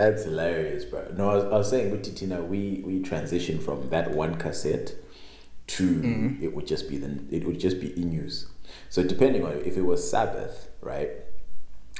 That's 0.01 0.23
hilarious, 0.23 0.83
bro. 0.83 1.05
No, 1.15 1.29
I 1.29 1.35
was, 1.35 1.43
I 1.43 1.57
was 1.61 1.69
saying 1.69 1.91
with 1.91 2.03
Titina, 2.03 2.43
we 2.47 2.81
we 2.83 3.01
transitioned 3.01 3.61
from 3.61 3.89
that 3.91 4.09
one 4.11 4.33
cassette 4.35 4.95
to 5.67 5.83
Mm-hmm. 5.83 6.43
it 6.43 6.55
would 6.55 6.65
just 6.65 6.89
be 6.89 6.97
the 6.97 7.19
it 7.29 7.45
would 7.45 7.59
just 7.59 7.79
be 7.79 7.89
in 8.01 8.11
use. 8.11 8.47
So 8.89 9.03
depending 9.03 9.45
on 9.45 9.53
if 9.63 9.77
it 9.77 9.83
was 9.83 10.09
Sabbath, 10.09 10.69
right? 10.81 11.11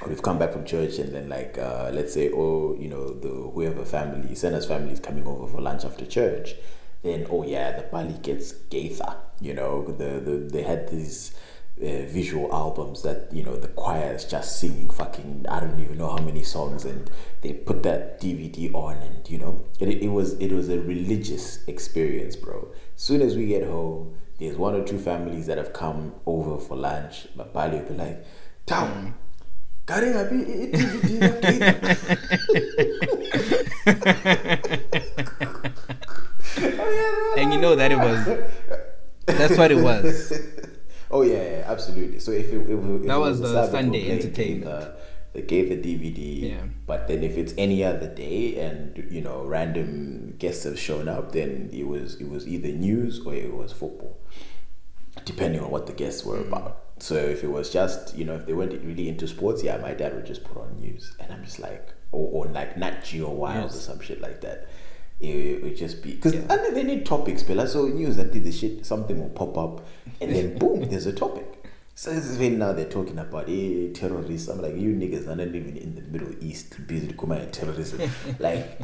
We've 0.07 0.23
come 0.23 0.39
back 0.39 0.51
from 0.51 0.65
church 0.65 0.97
and 0.97 1.13
then 1.13 1.29
like 1.29 1.59
uh, 1.59 1.91
let's 1.93 2.11
say 2.11 2.31
oh 2.33 2.75
you 2.79 2.89
know 2.89 3.13
the 3.13 3.29
whoever 3.29 3.85
family 3.85 4.33
Senna's 4.33 4.65
family 4.65 4.93
is 4.93 4.99
coming 4.99 5.27
over 5.27 5.45
for 5.47 5.61
lunch 5.61 5.85
after 5.85 6.05
church, 6.07 6.55
then 7.03 7.27
oh 7.29 7.43
yeah 7.45 7.67
the 7.77 7.83
Bali 7.83 8.17
gets 8.23 8.51
Gaitha. 8.71 9.15
You 9.39 9.53
know 9.53 9.85
the, 9.85 10.19
the 10.19 10.37
they 10.53 10.63
had 10.63 10.89
these 10.89 11.35
uh, 11.79 12.05
visual 12.07 12.51
albums 12.53 13.01
that 13.01 13.27
you 13.31 13.43
know 13.43 13.55
the 13.55 13.67
choir 13.69 14.13
is 14.13 14.25
just 14.25 14.59
singing 14.59 14.89
fucking 14.89 15.45
I 15.49 15.59
don't 15.59 15.79
even 15.79 15.97
know 15.97 16.09
how 16.09 16.19
many 16.23 16.43
songs 16.43 16.85
and 16.85 17.09
they 17.41 17.53
put 17.53 17.81
that 17.83 18.21
DVD 18.21 18.73
on 18.73 18.97
and 18.97 19.27
you 19.29 19.37
know 19.39 19.63
it, 19.79 19.89
it 19.89 20.09
was 20.09 20.33
it 20.33 20.51
was 20.51 20.69
a 20.69 20.79
religious 20.79 21.67
experience 21.67 22.35
bro 22.35 22.67
as 22.95 23.01
soon 23.01 23.21
as 23.21 23.35
we 23.35 23.47
get 23.47 23.63
home 23.65 24.15
there's 24.37 24.57
one 24.57 24.75
or 24.75 24.83
two 24.83 24.99
families 24.99 25.47
that 25.47 25.57
have 25.57 25.73
come 25.73 26.13
over 26.25 26.59
for 26.63 26.75
lunch 26.77 27.27
but 27.35 27.51
Bali 27.53 27.79
will 27.79 27.85
be 27.85 27.93
like 27.95 28.25
Tom 28.65 29.15
Karen 29.87 30.13
DVD 30.71 31.91
And 37.37 37.53
you 37.53 37.59
know 37.59 37.75
that 37.75 37.91
it 37.91 37.97
was. 37.97 38.25
That's 39.25 39.57
what 39.57 39.71
it 39.71 39.81
was. 39.81 40.33
Oh 41.11 41.21
yeah, 41.23 41.43
yeah, 41.43 41.63
absolutely. 41.67 42.19
So 42.19 42.31
if 42.31 42.47
it, 42.47 42.61
if, 42.61 42.69
it- 42.69 42.71
if 42.71 43.01
That 43.03 43.15
it 43.15 43.19
was 43.19 43.39
a 43.39 43.47
the 43.47 43.69
Sunday 43.69 44.11
entertainment. 44.11 44.65
The, 44.65 45.01
they 45.33 45.41
gave 45.41 45.69
the 45.69 45.77
DVD. 45.77 46.51
Yeah. 46.51 46.63
But 46.85 47.07
then 47.07 47.23
if 47.23 47.37
it's 47.37 47.53
any 47.57 47.83
other 47.83 48.13
day 48.13 48.59
and 48.59 49.07
you 49.09 49.21
know 49.21 49.43
random 49.43 50.35
guests 50.37 50.63
have 50.65 50.79
shown 50.79 51.07
up, 51.07 51.31
then 51.31 51.69
it 51.71 51.87
was 51.87 52.15
it 52.19 52.29
was 52.29 52.47
either 52.47 52.69
news 52.69 53.21
or 53.25 53.33
it 53.33 53.53
was 53.53 53.71
football, 53.71 54.17
depending 55.25 55.61
on 55.61 55.71
what 55.71 55.87
the 55.87 55.93
guests 55.93 56.25
were 56.25 56.37
mm. 56.37 56.47
about. 56.47 56.83
So 56.99 57.15
if 57.15 57.43
it 57.43 57.51
was 57.51 57.71
just 57.71 58.15
you 58.15 58.25
know 58.25 58.35
if 58.35 58.45
they 58.45 58.53
weren't 58.53 58.73
really 58.83 59.07
into 59.07 59.27
sports, 59.27 59.63
yeah, 59.63 59.77
my 59.77 59.93
dad 59.93 60.13
would 60.15 60.25
just 60.25 60.43
put 60.43 60.57
on 60.57 60.79
news, 60.79 61.15
and 61.19 61.31
I'm 61.31 61.45
just 61.45 61.59
like 61.59 61.93
or, 62.11 62.45
or 62.45 62.51
like 62.51 62.77
Nat 62.77 63.03
Geo 63.05 63.29
Wild 63.29 63.71
or 63.71 63.73
some 63.73 64.01
shit 64.01 64.21
like 64.21 64.41
that. 64.41 64.67
It, 65.21 65.63
would 65.63 65.77
just 65.77 66.01
be 66.01 66.15
because 66.15 66.33
and 66.33 66.75
they 66.75 66.83
need 66.83 67.05
topics, 67.05 67.43
Bella. 67.43 67.67
So 67.67 67.85
news 67.85 68.17
that 68.17 68.31
did 68.31 68.43
the 68.43 68.51
shit, 68.51 68.85
something 68.85 69.19
will 69.19 69.29
pop 69.29 69.57
up, 69.57 69.85
and 70.19 70.35
then 70.35 70.57
boom, 70.59 70.89
there's 70.89 71.05
a 71.05 71.13
topic. 71.13 71.63
So 71.93 72.11
this 72.11 72.25
is 72.25 72.39
when 72.39 72.57
now 72.57 72.73
they're 72.73 72.89
talking 72.89 73.19
about 73.19 73.47
eh, 73.47 73.89
terrorists. 73.93 74.47
I'm 74.47 74.61
like, 74.61 74.75
you 74.75 74.95
niggas 74.95 75.27
are 75.27 75.35
not 75.35 75.49
even 75.49 75.77
in 75.77 75.93
the 75.93 76.01
Middle 76.01 76.33
East 76.43 76.87
busy 76.87 77.07
to 77.07 77.13
come 77.13 77.33
out 77.33 77.53
terrorism. 77.53 78.09
like, 78.39 78.81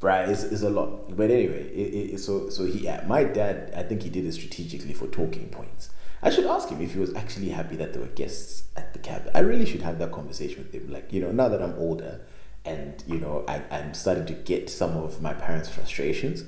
bruh, 0.00 0.28
it's, 0.28 0.44
it's 0.44 0.62
a 0.62 0.70
lot. 0.70 1.16
But 1.16 1.32
anyway, 1.32 1.68
it, 1.70 2.14
it, 2.14 2.18
so 2.18 2.48
so 2.50 2.64
he, 2.64 2.84
yeah, 2.84 3.04
my 3.08 3.24
dad, 3.24 3.72
I 3.76 3.82
think 3.82 4.02
he 4.02 4.10
did 4.10 4.24
it 4.24 4.32
strategically 4.32 4.94
for 4.94 5.08
talking 5.08 5.48
points. 5.48 5.90
I 6.22 6.30
should 6.30 6.46
ask 6.46 6.68
him 6.68 6.80
if 6.80 6.94
he 6.94 7.00
was 7.00 7.14
actually 7.14 7.48
happy 7.48 7.76
that 7.76 7.92
there 7.92 8.02
were 8.02 8.08
guests 8.08 8.64
at 8.76 8.92
the 8.92 8.98
camp. 8.98 9.28
I 9.34 9.40
really 9.40 9.66
should 9.66 9.82
have 9.82 9.98
that 9.98 10.12
conversation 10.12 10.64
with 10.64 10.72
him. 10.72 10.92
Like, 10.92 11.12
you 11.12 11.20
know, 11.20 11.30
now 11.30 11.48
that 11.48 11.62
I'm 11.62 11.74
older 11.78 12.20
and, 12.68 13.02
you 13.06 13.18
know, 13.18 13.44
I, 13.48 13.62
I'm 13.70 13.94
starting 13.94 14.26
to 14.26 14.34
get 14.34 14.68
some 14.68 14.96
of 14.96 15.22
my 15.22 15.32
parents' 15.32 15.68
frustrations, 15.68 16.44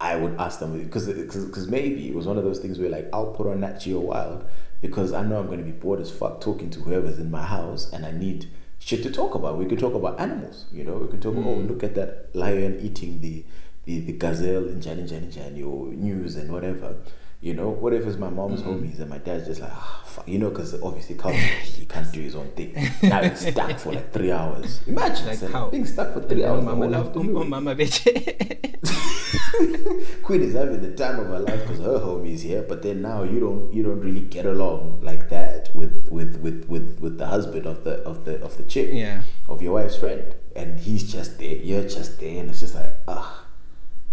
I 0.00 0.16
would 0.16 0.34
ask 0.40 0.58
them 0.58 0.82
because 0.82 1.06
because 1.06 1.68
maybe 1.68 2.08
it 2.08 2.14
was 2.14 2.26
one 2.26 2.36
of 2.36 2.42
those 2.42 2.58
things 2.58 2.78
where 2.78 2.90
like 2.90 3.08
I'll 3.12 3.32
put 3.32 3.46
on 3.46 3.60
Nat 3.60 3.78
Geo 3.78 4.00
Wild 4.00 4.44
because 4.80 5.12
I 5.12 5.22
know 5.22 5.38
I'm 5.38 5.46
going 5.46 5.60
to 5.60 5.64
be 5.64 5.70
bored 5.70 6.00
as 6.00 6.10
fuck 6.10 6.40
talking 6.40 6.70
to 6.70 6.80
whoever's 6.80 7.20
in 7.20 7.30
my 7.30 7.44
house 7.44 7.92
and 7.92 8.04
I 8.04 8.10
need 8.10 8.48
shit 8.80 9.04
to 9.04 9.12
talk 9.12 9.36
about. 9.36 9.58
We 9.58 9.66
could 9.66 9.78
talk 9.78 9.94
about 9.94 10.18
animals, 10.18 10.66
you 10.72 10.82
know. 10.82 10.94
We 10.94 11.06
could 11.06 11.22
talk. 11.22 11.36
Oh, 11.36 11.40
mm. 11.40 11.68
look 11.68 11.84
at 11.84 11.94
that 11.94 12.34
lion 12.34 12.80
eating 12.80 13.20
the 13.20 13.44
the, 13.84 14.00
the 14.00 14.12
gazelle 14.12 14.66
in 14.66 14.82
Jani 14.82 15.02
Jani 15.02 15.28
Jani 15.28 15.62
or 15.62 15.86
news 15.88 16.34
and 16.34 16.50
whatever. 16.50 16.96
You 17.42 17.54
know, 17.54 17.70
what 17.70 17.92
if 17.92 18.06
it's 18.06 18.16
my 18.18 18.30
mom's 18.30 18.62
homies 18.62 19.00
and 19.00 19.10
my 19.10 19.18
dad's 19.18 19.48
just 19.48 19.60
like, 19.60 19.72
ah, 19.74 20.02
fuck, 20.06 20.28
you 20.28 20.38
know, 20.38 20.50
because 20.50 20.80
obviously 20.80 21.16
culturally 21.16 21.44
he 21.64 21.84
can't 21.86 22.10
do 22.12 22.20
his 22.20 22.36
own 22.36 22.48
thing. 22.52 22.72
Now 23.02 23.20
he's 23.28 23.48
stuck 23.50 23.80
for 23.80 23.92
like 23.92 24.12
three 24.12 24.30
hours. 24.30 24.80
Imagine 24.86 25.26
Like 25.26 25.42
how? 25.50 25.68
being 25.68 25.84
stuck 25.84 26.12
for 26.14 26.20
three 26.22 26.44
hours. 26.44 26.64
Mama 26.64 26.86
love 26.86 27.16
um, 27.16 27.48
mama 27.50 27.74
beche. 27.74 28.04
Queen 30.22 30.42
is 30.42 30.54
having 30.54 30.80
the 30.82 30.92
time 30.94 31.18
of 31.18 31.26
her 31.26 31.40
life 31.40 31.62
because 31.62 31.80
her 31.80 31.98
homie's 31.98 32.42
here, 32.42 32.62
but 32.62 32.82
then 32.82 33.02
now 33.02 33.24
you 33.24 33.40
don't 33.40 33.72
you 33.72 33.82
don't 33.82 33.98
really 34.00 34.20
get 34.20 34.46
along 34.46 35.00
like 35.02 35.28
that 35.30 35.70
with 35.74 36.08
with 36.12 36.38
with 36.40 36.68
with, 36.68 37.00
with 37.00 37.18
the 37.18 37.26
husband 37.26 37.66
of 37.66 37.82
the 37.82 37.94
of 38.04 38.24
the 38.24 38.40
of 38.42 38.56
the 38.56 38.62
chick 38.62 38.90
Yeah. 38.92 39.22
of 39.48 39.60
your 39.62 39.72
wife's 39.74 39.96
friend, 39.96 40.36
and 40.54 40.78
he's 40.78 41.10
just 41.12 41.38
there, 41.40 41.56
you're 41.56 41.88
just 41.88 42.20
there, 42.20 42.38
and 42.40 42.50
it's 42.50 42.60
just 42.60 42.76
like 42.76 42.94
ah, 43.08 43.44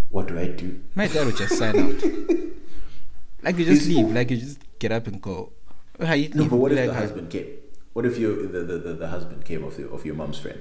what 0.09 0.27
do 0.27 0.39
I 0.39 0.47
do? 0.47 0.79
My 0.95 1.05
dad 1.07 1.27
would 1.27 1.37
just 1.37 1.57
sign 1.59 1.77
out. 1.77 2.03
Like 3.43 3.57
you 3.57 3.65
just 3.65 3.87
leave, 3.87 4.11
like 4.11 4.31
you 4.31 4.37
just 4.37 4.59
get 4.79 4.91
up 4.91 5.07
and 5.07 5.21
go. 5.21 5.53
How 5.99 6.13
you 6.13 6.29
No, 6.33 6.41
leave? 6.43 6.49
but 6.51 6.57
what 6.57 6.71
if 6.71 6.77
like, 6.79 6.87
the 6.87 6.93
husband 6.93 7.29
came? 7.29 7.47
What 7.93 8.05
if 8.05 8.17
your 8.17 8.35
the, 8.47 8.59
the, 8.63 8.77
the, 8.79 8.93
the 8.93 9.07
husband 9.07 9.45
came 9.45 9.63
of 9.63 9.75
the, 9.77 9.89
of 9.89 10.05
your 10.05 10.15
mom's 10.15 10.39
friend? 10.39 10.59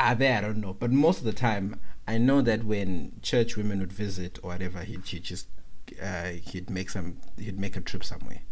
Ah, 0.00 0.14
there 0.14 0.38
I 0.38 0.40
don't 0.40 0.60
know, 0.60 0.74
but 0.74 0.90
most 0.92 1.18
of 1.18 1.24
the 1.24 1.32
time 1.32 1.80
I 2.06 2.18
know 2.18 2.40
that 2.42 2.64
when 2.64 3.12
church 3.22 3.56
women 3.56 3.80
would 3.80 3.92
visit 3.92 4.38
or 4.42 4.50
whatever, 4.50 4.80
he'd, 4.84 5.04
he'd 5.06 5.24
just 5.24 5.48
uh, 6.00 6.28
he'd 6.30 6.70
make 6.70 6.90
some 6.90 7.18
he'd 7.36 7.58
make 7.58 7.76
a 7.76 7.80
trip 7.80 8.04
somewhere, 8.04 8.42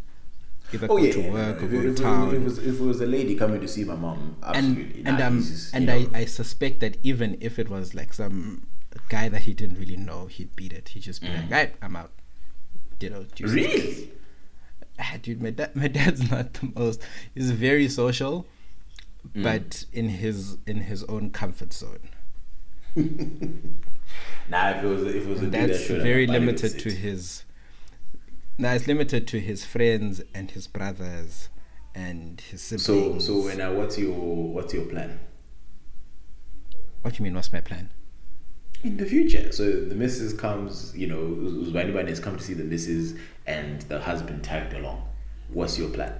either 0.72 0.88
Oh 0.88 0.96
go 0.96 1.04
yeah, 1.04 1.12
to 1.12 1.20
yeah, 1.20 1.32
work 1.32 1.62
no, 1.62 1.62
or 1.62 1.68
no. 1.68 1.68
go 1.68 1.76
If, 1.78 1.82
to 1.82 1.90
if, 1.90 1.96
town. 1.96 2.28
if, 2.28 2.34
it 2.34 2.42
was, 2.42 2.58
if 2.58 2.80
it 2.80 2.84
was 2.84 3.00
a 3.00 3.06
lady 3.06 3.36
coming 3.36 3.60
to 3.60 3.68
see 3.68 3.84
my 3.84 3.94
mom, 3.94 4.36
absolutely. 4.42 4.98
and 5.00 5.08
and 5.08 5.18
Nah, 5.18 5.26
um 5.26 5.38
just, 5.38 5.74
and 5.74 5.90
I. 5.90 6.06
I 6.14 6.24
suspect 6.24 6.80
that 6.80 6.96
even 7.04 7.36
if 7.40 7.58
it 7.58 7.68
was 7.68 7.94
like 7.94 8.12
some 8.12 8.66
guy 9.08 9.28
that 9.28 9.42
he 9.42 9.54
didn't 9.54 9.78
really 9.78 9.96
know, 9.96 10.26
he'd 10.26 10.56
beat 10.56 10.72
it. 10.72 10.88
He'd 10.90 11.00
just 11.02 11.22
be 11.22 11.28
like, 11.28 11.48
"Right, 11.50 11.74
I'm 11.82 11.94
out." 11.96 12.12
You 13.00 13.10
know, 13.10 13.24
do 13.34 13.44
you- 13.44 13.50
Mm. 13.50 13.54
really. 13.54 14.10
Ah, 14.98 15.18
dude, 15.20 15.42
my 15.42 15.50
dad, 15.50 15.76
my 15.82 15.88
dad's 15.88 16.30
not 16.30 16.54
the 16.54 16.72
most. 16.74 17.02
He's 17.34 17.50
very 17.50 17.86
social, 17.88 18.46
Mm. 19.34 19.42
but 19.42 19.84
in 19.92 20.08
his 20.08 20.56
in 20.66 20.82
his 20.82 21.04
own 21.04 21.30
comfort 21.30 21.72
zone. 21.74 22.08
Nah, 24.48 24.70
if 24.70 24.84
it 24.84 24.86
was 24.86 25.02
if 25.02 25.16
it 25.16 25.26
was 25.26 25.38
a 25.40 25.42
dude 25.42 25.52
That's 25.52 25.84
showed 25.86 26.02
very 26.02 26.26
my 26.26 26.34
body 26.34 26.46
would 26.46 26.62
limited 26.62 26.78
to 26.80 26.90
his. 26.92 27.44
Now 28.58 28.72
it's 28.72 28.86
limited 28.86 29.26
to 29.28 29.40
his 29.40 29.64
friends 29.64 30.22
and 30.34 30.50
his 30.52 30.66
brothers 30.68 31.48
and 31.94 32.40
his 32.40 32.62
siblings. 32.62 32.84
So 32.86 33.18
so 33.18 33.40
when 33.44 33.60
uh, 33.60 33.72
what's 33.72 33.98
your 33.98 34.14
what's 34.14 34.72
your 34.72 34.84
plan 34.86 35.18
what 37.02 37.14
do 37.14 37.18
you 37.18 37.24
mean? 37.24 37.34
What's 37.34 37.52
my 37.52 37.60
plan? 37.60 37.90
In 38.86 38.96
the 38.96 39.06
future? 39.06 39.52
So 39.52 39.64
the 39.84 39.94
missus 39.94 40.32
comes, 40.32 40.96
you 40.96 41.06
know, 41.06 41.16
Uzbani 41.16 42.08
has 42.08 42.20
come 42.20 42.36
to 42.36 42.42
see 42.42 42.54
the 42.54 42.64
missus 42.64 43.18
and 43.46 43.82
the 43.82 44.00
husband 44.00 44.44
tagged 44.44 44.74
along. 44.74 45.06
What's 45.48 45.78
your 45.78 45.90
plan? 45.90 46.14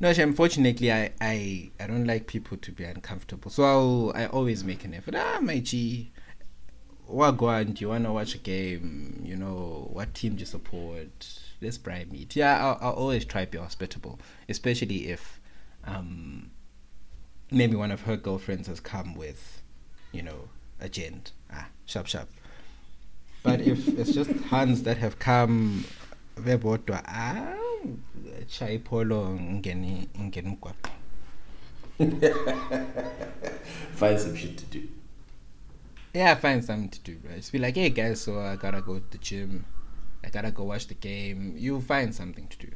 No, 0.00 0.10
unfortunately, 0.10 0.92
I, 0.92 1.12
I 1.20 1.70
I 1.78 1.86
don't 1.86 2.06
like 2.06 2.26
people 2.26 2.56
to 2.56 2.72
be 2.72 2.82
uncomfortable. 2.82 3.50
So 3.50 3.62
I'll, 3.62 4.12
I 4.16 4.26
always 4.26 4.64
make 4.64 4.84
an 4.84 4.94
effort. 4.94 5.14
Ah, 5.16 5.38
my 5.40 5.60
G, 5.60 6.10
Wagwan, 7.08 7.74
do 7.74 7.82
you 7.82 7.88
want 7.90 8.04
to 8.04 8.12
watch 8.12 8.34
a 8.34 8.38
game? 8.38 9.22
You 9.24 9.36
know, 9.36 9.88
what 9.92 10.12
team 10.12 10.34
do 10.34 10.40
you 10.40 10.46
support? 10.46 11.38
Let's 11.60 11.78
bribe 11.78 12.10
meet. 12.10 12.34
Yeah, 12.34 12.58
I'll, 12.58 12.78
I'll 12.80 12.94
always 12.94 13.24
try 13.24 13.44
to 13.44 13.50
be 13.50 13.58
hospitable, 13.58 14.18
especially 14.48 15.08
if 15.08 15.40
um, 15.84 16.50
maybe 17.52 17.76
one 17.76 17.92
of 17.92 18.02
her 18.02 18.16
girlfriends 18.16 18.66
has 18.66 18.80
come 18.80 19.14
with, 19.14 19.62
you 20.10 20.22
know, 20.22 20.48
a 20.82 20.88
gent. 20.88 21.32
Ah, 21.50 21.68
sharp, 21.86 22.06
sharp. 22.06 22.28
But 23.42 23.60
if 23.60 23.88
it's 23.98 24.12
just 24.12 24.30
hands 24.50 24.82
that 24.82 24.98
have 24.98 25.18
come, 25.18 25.84
bebodwa, 26.36 27.02
ah, 27.06 27.54
chai 28.48 28.78
polo 28.78 29.38
ngeni 29.38 30.08
ngeni 30.18 30.58
mgwaqo. 30.58 30.90
Find 33.94 34.18
some 34.18 34.36
shit 34.36 34.58
to 34.58 34.66
do. 34.66 34.88
Yeah, 36.14 36.34
find 36.34 36.62
something 36.64 36.90
to 36.90 37.00
do, 37.00 37.16
bro. 37.16 37.36
Just 37.36 37.52
be 37.52 37.58
like, 37.58 37.74
hey 37.74 37.88
guys, 37.88 38.20
so 38.20 38.38
I 38.38 38.56
gotta 38.56 38.82
go 38.82 38.98
to 38.98 39.04
the 39.10 39.18
gym. 39.18 39.64
I 40.24 40.28
gotta 40.28 40.50
go 40.50 40.64
watch 40.64 40.88
the 40.88 40.94
game. 40.94 41.54
You 41.56 41.80
find 41.80 42.14
something 42.14 42.46
to 42.48 42.58
do. 42.58 42.72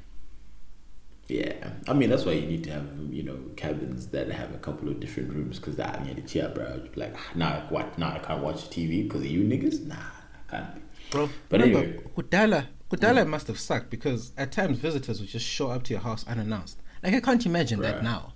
Yeah, 1.28 1.70
I 1.88 1.92
mean 1.92 2.10
that's 2.10 2.24
why 2.24 2.32
you 2.32 2.46
need 2.46 2.62
to 2.64 2.70
have 2.70 2.86
you 3.10 3.24
know 3.24 3.38
cabins 3.56 4.06
that 4.08 4.30
have 4.30 4.54
a 4.54 4.58
couple 4.58 4.88
of 4.88 5.00
different 5.00 5.32
rooms 5.32 5.58
because 5.58 5.74
that 5.76 5.98
I 5.98 6.04
mean 6.04 6.14
the 6.14 6.22
chair, 6.22 6.48
bro. 6.50 6.82
Like 6.94 7.14
ah, 7.16 7.30
nah, 7.34 7.60
what? 7.68 7.98
Nah, 7.98 8.14
I 8.14 8.18
can't 8.20 8.42
watch 8.42 8.70
TV 8.70 9.02
because 9.02 9.22
of 9.22 9.26
you 9.26 9.42
niggas. 9.42 9.84
Nah, 9.86 9.96
I 9.96 10.50
can't. 10.50 10.66
Bro, 11.10 11.30
But 11.48 11.60
remember, 11.60 11.88
anyway. 11.88 12.02
Kudala, 12.16 12.66
Kudala 12.90 13.26
must 13.26 13.48
have 13.48 13.58
sucked 13.58 13.90
because 13.90 14.32
at 14.36 14.52
times 14.52 14.78
visitors 14.78 15.20
would 15.20 15.28
just 15.28 15.46
show 15.46 15.68
up 15.70 15.82
to 15.84 15.94
your 15.94 16.02
house 16.02 16.24
unannounced. 16.28 16.80
Like 17.02 17.14
I 17.14 17.20
can't 17.20 17.44
imagine 17.44 17.80
that 17.80 18.04
now. 18.04 18.32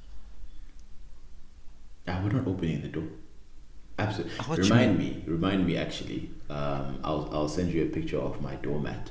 Ah, 2.08 2.20
we're 2.24 2.32
not 2.32 2.46
opening 2.46 2.82
the 2.82 2.88
door. 2.88 3.04
Absolutely. 3.98 4.62
Remind 4.62 4.98
me, 4.98 5.22
remind 5.26 5.66
me. 5.66 5.76
Actually, 5.76 6.30
um, 6.48 6.98
I'll 7.04 7.28
I'll 7.32 7.48
send 7.48 7.72
you 7.72 7.84
a 7.84 7.86
picture 7.86 8.18
of 8.18 8.40
my 8.40 8.56
doormat. 8.56 9.10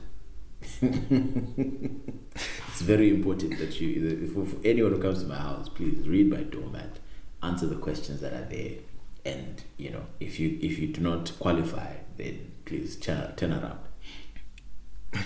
it's 0.82 2.82
very 2.82 3.10
important 3.10 3.58
that 3.60 3.80
you, 3.80 4.20
if, 4.24 4.36
if 4.36 4.66
anyone 4.66 4.94
who 4.94 5.02
comes 5.02 5.22
to 5.22 5.28
my 5.28 5.36
house, 5.36 5.70
please 5.70 6.08
read 6.08 6.30
my 6.30 6.44
doormat, 6.44 7.00
answer 7.44 7.68
the 7.68 7.76
questions 7.76 8.22
that 8.22 8.34
are 8.34 8.46
there, 8.46 8.78
and 9.26 9.64
you 9.78 9.90
know, 9.90 10.06
if 10.20 10.40
you 10.40 10.58
if 10.62 10.80
you 10.80 10.88
do 10.88 11.02
not 11.02 11.32
qualify, 11.40 11.94
then 12.18 12.52
please 12.66 12.96
turn 12.96 13.36
turn 13.36 13.54
around. 13.54 13.80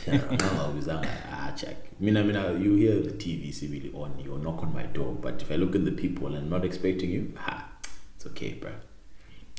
Turn. 0.06 0.38
I'm 0.42 0.60
always 0.60 0.88
like, 0.88 1.08
ah, 1.32 1.54
check. 1.58 1.76
Mina, 2.00 2.24
mina, 2.24 2.58
you 2.58 2.76
hear 2.76 3.02
the 3.02 3.12
TV 3.12 3.54
seemingly 3.54 3.92
on, 3.94 4.18
you 4.18 4.38
knock 4.38 4.64
on 4.64 4.74
my 4.74 4.84
door, 4.84 5.14
but 5.14 5.42
if 5.42 5.52
I 5.52 5.56
look 5.56 5.76
at 5.76 5.84
the 5.84 5.92
people 5.92 6.36
and 6.36 6.50
not 6.50 6.64
expecting 6.64 7.10
you, 7.10 7.34
ha, 7.38 7.68
it's 8.16 8.26
okay, 8.28 8.54
bro. 8.54 8.72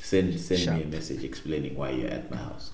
Send 0.01 0.39
send 0.41 0.77
me 0.77 0.83
a 0.83 0.87
message 0.87 1.25
explaining 1.25 1.77
why 1.77 1.91
you're 1.91 2.11
at 2.11 2.31
my 2.31 2.39
house. 2.39 2.71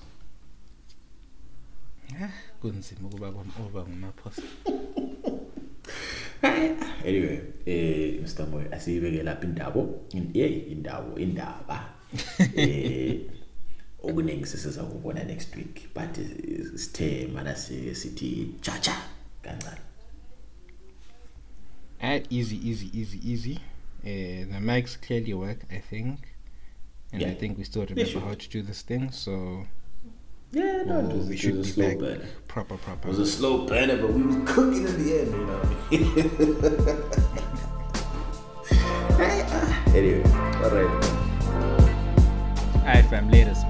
Kunzima 2.61 3.07
ukuba 3.07 3.27
ngum- 3.31 3.53
ukuba 3.59 3.81
ngumaphosa. 3.83 4.41
anyway 7.05 7.39
eh 7.65 8.21
Mr 8.21 8.47
Moy 8.47 8.63
asiyibeke 8.71 9.23
lapha 9.23 9.47
indabo 9.47 10.01
In- 10.13 10.33
hey 10.33 10.57
indawo 10.71 11.17
indaba 11.19 11.93
eh 12.55 13.19
okuningi 14.03 14.45
sisiza 14.45 14.83
kubona 14.83 15.23
next 15.23 15.55
week 15.55 15.93
but 15.93 16.15
sithe 16.75 17.27
mana 17.27 17.55
si- 17.55 17.95
sithi 17.95 18.55
cha 18.61 18.79
cha 18.79 18.95
kancane 19.41 19.81
Ah, 22.03 22.19
easy, 22.31 22.55
easy, 22.69 22.89
easy, 22.99 23.19
easy. 23.31 23.59
Uh, 24.03 24.49
the 24.51 24.59
mics 24.59 24.97
clearly 24.99 25.35
work, 25.35 25.59
I 25.69 25.77
think. 25.77 26.17
And 27.13 27.21
I 27.23 27.35
think 27.35 27.59
we 27.59 27.63
still 27.63 27.85
remember 27.85 28.19
how 28.21 28.33
to 28.33 28.49
do 28.49 28.63
this 28.63 28.81
thing, 28.81 29.11
so 29.11 29.67
yeah 30.51 30.83
no 30.85 30.99
it 30.99 31.03
we'll- 31.07 31.17
was, 31.17 31.27
we 31.27 31.35
it 31.35 31.37
should 31.39 31.57
was 31.57 31.67
a 31.67 31.69
be 31.69 31.73
slow 31.73 31.89
back 31.89 31.97
burner 31.99 32.25
proper, 32.47 32.73
it 32.75 33.05
was 33.07 33.19
a 33.19 33.25
slow 33.25 33.65
burner 33.65 33.97
but 33.97 34.11
we 34.13 34.21
was 34.23 34.35
cooking 34.45 34.85
in 34.87 35.03
the 35.05 35.19
end 35.21 35.31
you 35.31 35.45
know 35.45 35.57
what 35.57 35.65
I 35.65 35.97
mean? 35.97 37.31
Anyway 39.93 40.23
all 40.63 40.69
right. 40.71 40.91
Alright, 42.79 43.05
fam, 43.09 43.29
latest. 43.29 43.60